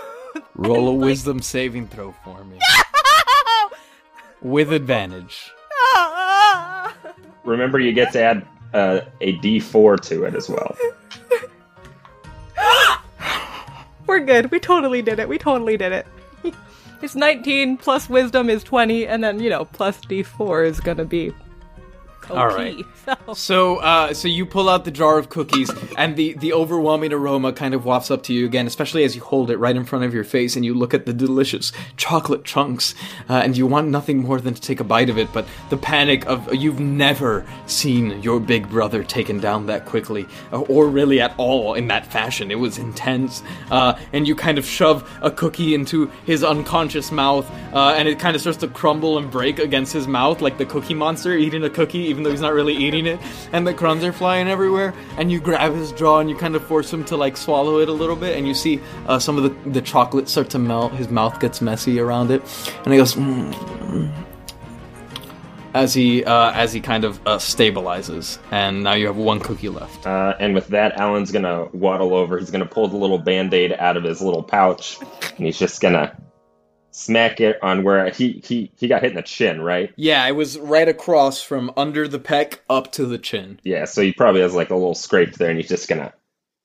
[0.56, 2.60] Roll a wisdom saving throw for me.
[4.41, 5.52] With advantage.
[7.43, 10.78] Remember, you get to add uh, a D4 to it as well.
[14.06, 14.52] We're good.
[14.52, 15.28] We totally did it.
[15.28, 16.08] We totally did it.
[17.02, 21.32] It's 19 plus wisdom is 20, and then, you know, plus d4 is gonna be.
[22.30, 22.32] OP.
[22.32, 22.76] All right.
[23.06, 23.16] So,
[23.78, 27.74] uh, so you pull out the jar of cookies, and the the overwhelming aroma kind
[27.74, 30.14] of wafts up to you again, especially as you hold it right in front of
[30.14, 32.96] your face, and you look at the delicious chocolate chunks,
[33.30, 35.32] uh, and you want nothing more than to take a bite of it.
[35.34, 40.62] But the panic of you've never seen your big brother taken down that quickly, uh,
[40.62, 42.52] or really at all in that fashion.
[42.52, 47.50] It was intense, uh, and you kind of shove a cookie into his unconscious mouth,
[47.74, 50.66] uh, and it kind of starts to crumble and break against his mouth, like the
[50.66, 53.19] Cookie Monster eating a cookie, even though he's not really eating it,
[53.52, 54.94] and the crumbs are flying everywhere.
[55.18, 57.90] And you grab his jaw and you kind of force him to like swallow it
[57.90, 60.94] a little bit, and you see uh, some of the the chocolate start to melt.
[60.94, 62.42] His mouth gets messy around it,
[62.84, 63.16] and he goes.
[63.16, 64.12] "Mm."
[65.72, 69.70] As he uh, as he kind of uh, stabilizes, and now you have one cookie
[69.70, 70.08] left.
[70.08, 72.40] Uh, and with that, Alan's gonna waddle over.
[72.40, 75.80] He's gonna pull the little band aid out of his little pouch, and he's just
[75.80, 76.18] gonna
[77.00, 79.93] smack it on where he, he, he got hit in the chin, right?
[79.95, 83.60] Yeah, it was right across from under the pec up to the chin.
[83.64, 86.14] Yeah, so he probably has like a little scrape there, and he's just gonna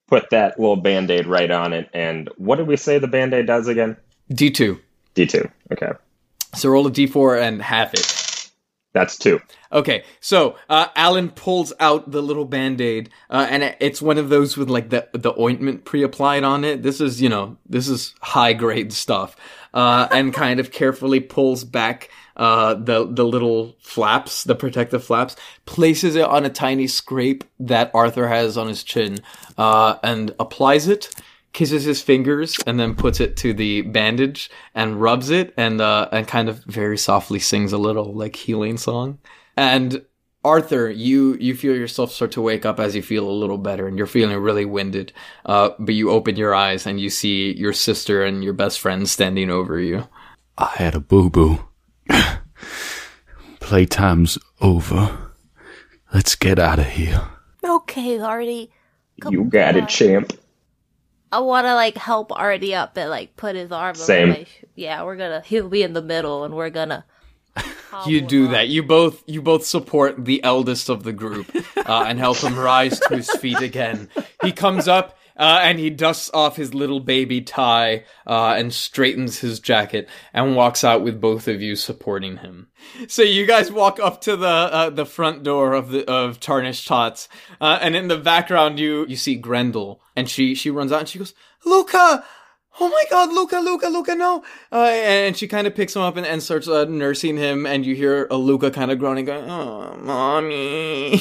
[0.08, 1.88] put that little band aid right on it.
[1.94, 3.96] And what did we say the band aid does again?
[4.32, 4.80] D2.
[5.14, 5.50] D2.
[5.72, 5.92] Okay.
[6.54, 8.50] So roll a D4 and half it.
[8.94, 9.40] That's two.
[9.72, 14.28] Okay, so uh, Alan pulls out the little band aid, uh, and it's one of
[14.28, 16.84] those with like the the ointment pre applied on it.
[16.84, 19.34] This is you know this is high grade stuff,
[19.74, 25.36] uh, and kind of carefully pulls back uh, the the little flaps, the protective flaps,
[25.66, 29.18] places it on a tiny scrape that Arthur has on his chin,
[29.58, 31.10] uh, and applies it
[31.52, 36.08] kisses his fingers and then puts it to the bandage and rubs it and uh
[36.10, 39.18] and kind of very softly sings a little like healing song.
[39.56, 40.04] And
[40.44, 43.88] Arthur, you you feel yourself start to wake up as you feel a little better,
[43.88, 45.12] and you're feeling really winded.
[45.46, 49.08] Uh, but you open your eyes and you see your sister and your best friend
[49.08, 50.06] standing over you.
[50.58, 51.64] I had a boo boo.
[53.60, 55.32] Playtime's over.
[56.12, 57.26] Let's get out of here.
[57.64, 58.70] Okay, Artie.
[59.30, 60.32] You got it, champ.
[61.32, 63.94] I want to like help Artie up and like put his arm.
[63.94, 64.30] Same.
[64.30, 65.42] Over my sh- yeah, we're gonna.
[65.44, 67.04] He'll be in the middle, and we're gonna.
[68.06, 68.68] You do that.
[68.68, 72.98] You both you both support the eldest of the group uh, and help him rise
[73.00, 74.08] to his feet again.
[74.42, 79.40] He comes up uh, and he dusts off his little baby tie uh, and straightens
[79.40, 82.68] his jacket and walks out with both of you supporting him.
[83.08, 86.86] So you guys walk up to the uh, the front door of the of Tarnished
[86.86, 87.28] Tots,
[87.60, 91.08] uh, and in the background you you see Grendel, and she she runs out and
[91.08, 91.34] she goes,
[91.64, 92.24] "Luca."
[92.80, 94.42] Oh my god, Luca, Luca, Luca, no.
[94.72, 97.86] Uh, and she kind of picks him up and, and starts uh, nursing him, and
[97.86, 101.14] you hear a Luca kind of groaning, going, oh, mommy.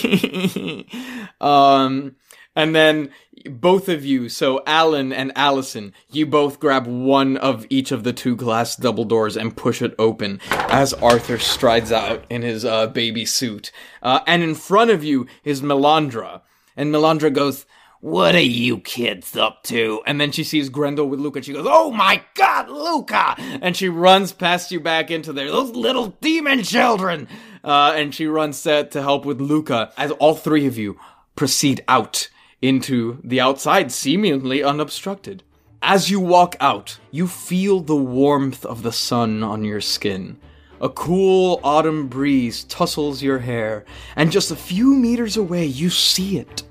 [1.42, 2.16] um,
[2.56, 3.12] and then
[3.50, 8.14] both of you, so Alan and Allison, you both grab one of each of the
[8.14, 12.88] two glass double doors and push it open as Arthur strides out in his uh,
[12.88, 13.72] baby suit.
[14.02, 16.42] Uh, and in front of you is Melandra.
[16.76, 17.66] And Melandra goes,
[18.04, 20.02] what are you kids up to?
[20.06, 21.42] And then she sees Grendel with Luca.
[21.42, 23.34] She goes, Oh my god, Luca!
[23.38, 25.50] And she runs past you back into there.
[25.50, 27.30] Those little demon children!
[27.64, 31.00] Uh, and she runs set to help with Luca as all three of you
[31.38, 32.28] proceed out
[32.62, 35.42] into the outside, seemingly unobstructed.
[35.82, 40.38] As you walk out, you feel the warmth of the sun on your skin.
[40.82, 43.86] A cool autumn breeze tussles your hair,
[44.18, 46.64] and just a few meters away, you see it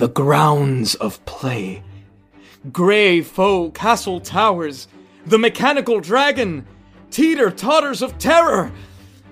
[0.00, 1.82] the grounds of play.
[2.72, 4.88] Grey faux castle towers,
[5.26, 6.66] the mechanical dragon,
[7.10, 8.72] teeter totters of terror.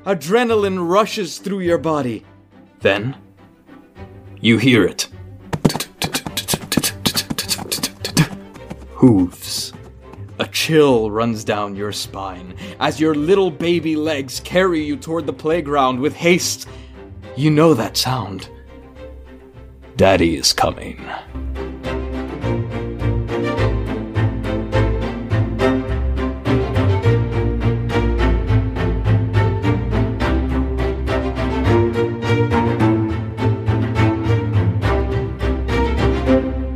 [0.05, 2.23] Adrenaline rushes through your body.
[2.81, 3.17] Then,
[4.43, 5.09] you hear it.
[8.91, 9.73] Hooves.
[10.39, 15.33] A chill runs down your spine as your little baby legs carry you toward the
[15.33, 16.69] playground with haste.
[17.39, 18.51] You know that sound.
[19.99, 20.97] Daddy is coming.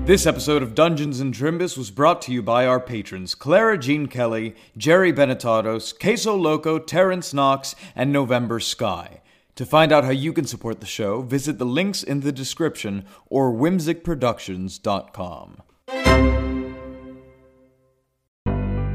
[0.05, 4.09] This episode of Dungeons and Drimbus was brought to you by our patrons Clara Jean
[4.09, 9.22] Kelly, Jerry Benetatos, Queso Loco, Terrence Knox, and November Sky.
[9.57, 13.05] To find out how you can support the show, visit the links in the description
[13.27, 15.63] or whimsicproductions.com.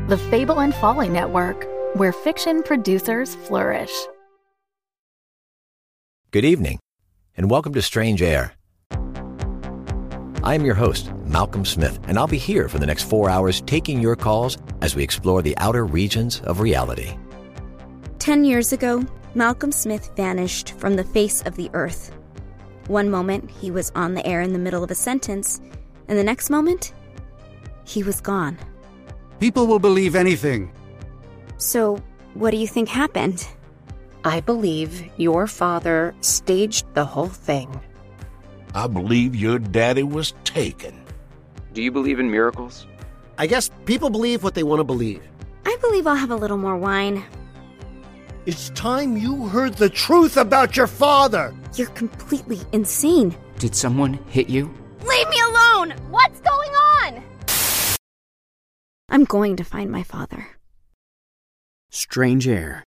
[0.08, 3.91] The Fable and Folly Network, where fiction producers flourish.
[6.32, 6.80] Good evening,
[7.36, 8.53] and welcome to Strange Air.
[10.43, 13.62] I am your host, Malcolm Smith, and I'll be here for the next four hours
[13.62, 17.16] taking your calls as we explore the outer regions of reality.
[18.18, 19.05] Ten years ago,
[19.36, 22.11] Malcolm Smith vanished from the face of the earth.
[22.88, 25.59] One moment, he was on the air in the middle of a sentence,
[26.07, 26.93] and the next moment,
[27.84, 28.57] he was gone.
[29.39, 30.71] People will believe anything.
[31.57, 32.01] So,
[32.34, 33.47] what do you think happened?
[34.23, 37.82] I believe your father staged the whole thing.
[38.73, 41.03] I believe your daddy was taken.
[41.73, 42.88] Do you believe in miracles?
[43.38, 45.21] I guess people believe what they want to believe.
[45.65, 47.23] I believe I'll have a little more wine.
[48.48, 51.54] It's time you heard the truth about your father.
[51.76, 53.36] You're completely insane.
[53.60, 54.74] Did someone hit you?
[55.04, 55.91] Leave me alone!
[56.10, 57.24] What's going on?
[59.10, 60.48] I'm going to find my father.
[61.91, 62.86] Strange Air.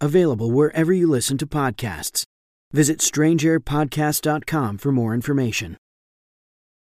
[0.00, 2.24] Available wherever you listen to podcasts.
[2.70, 5.76] Visit strangeairpodcast.com for more information.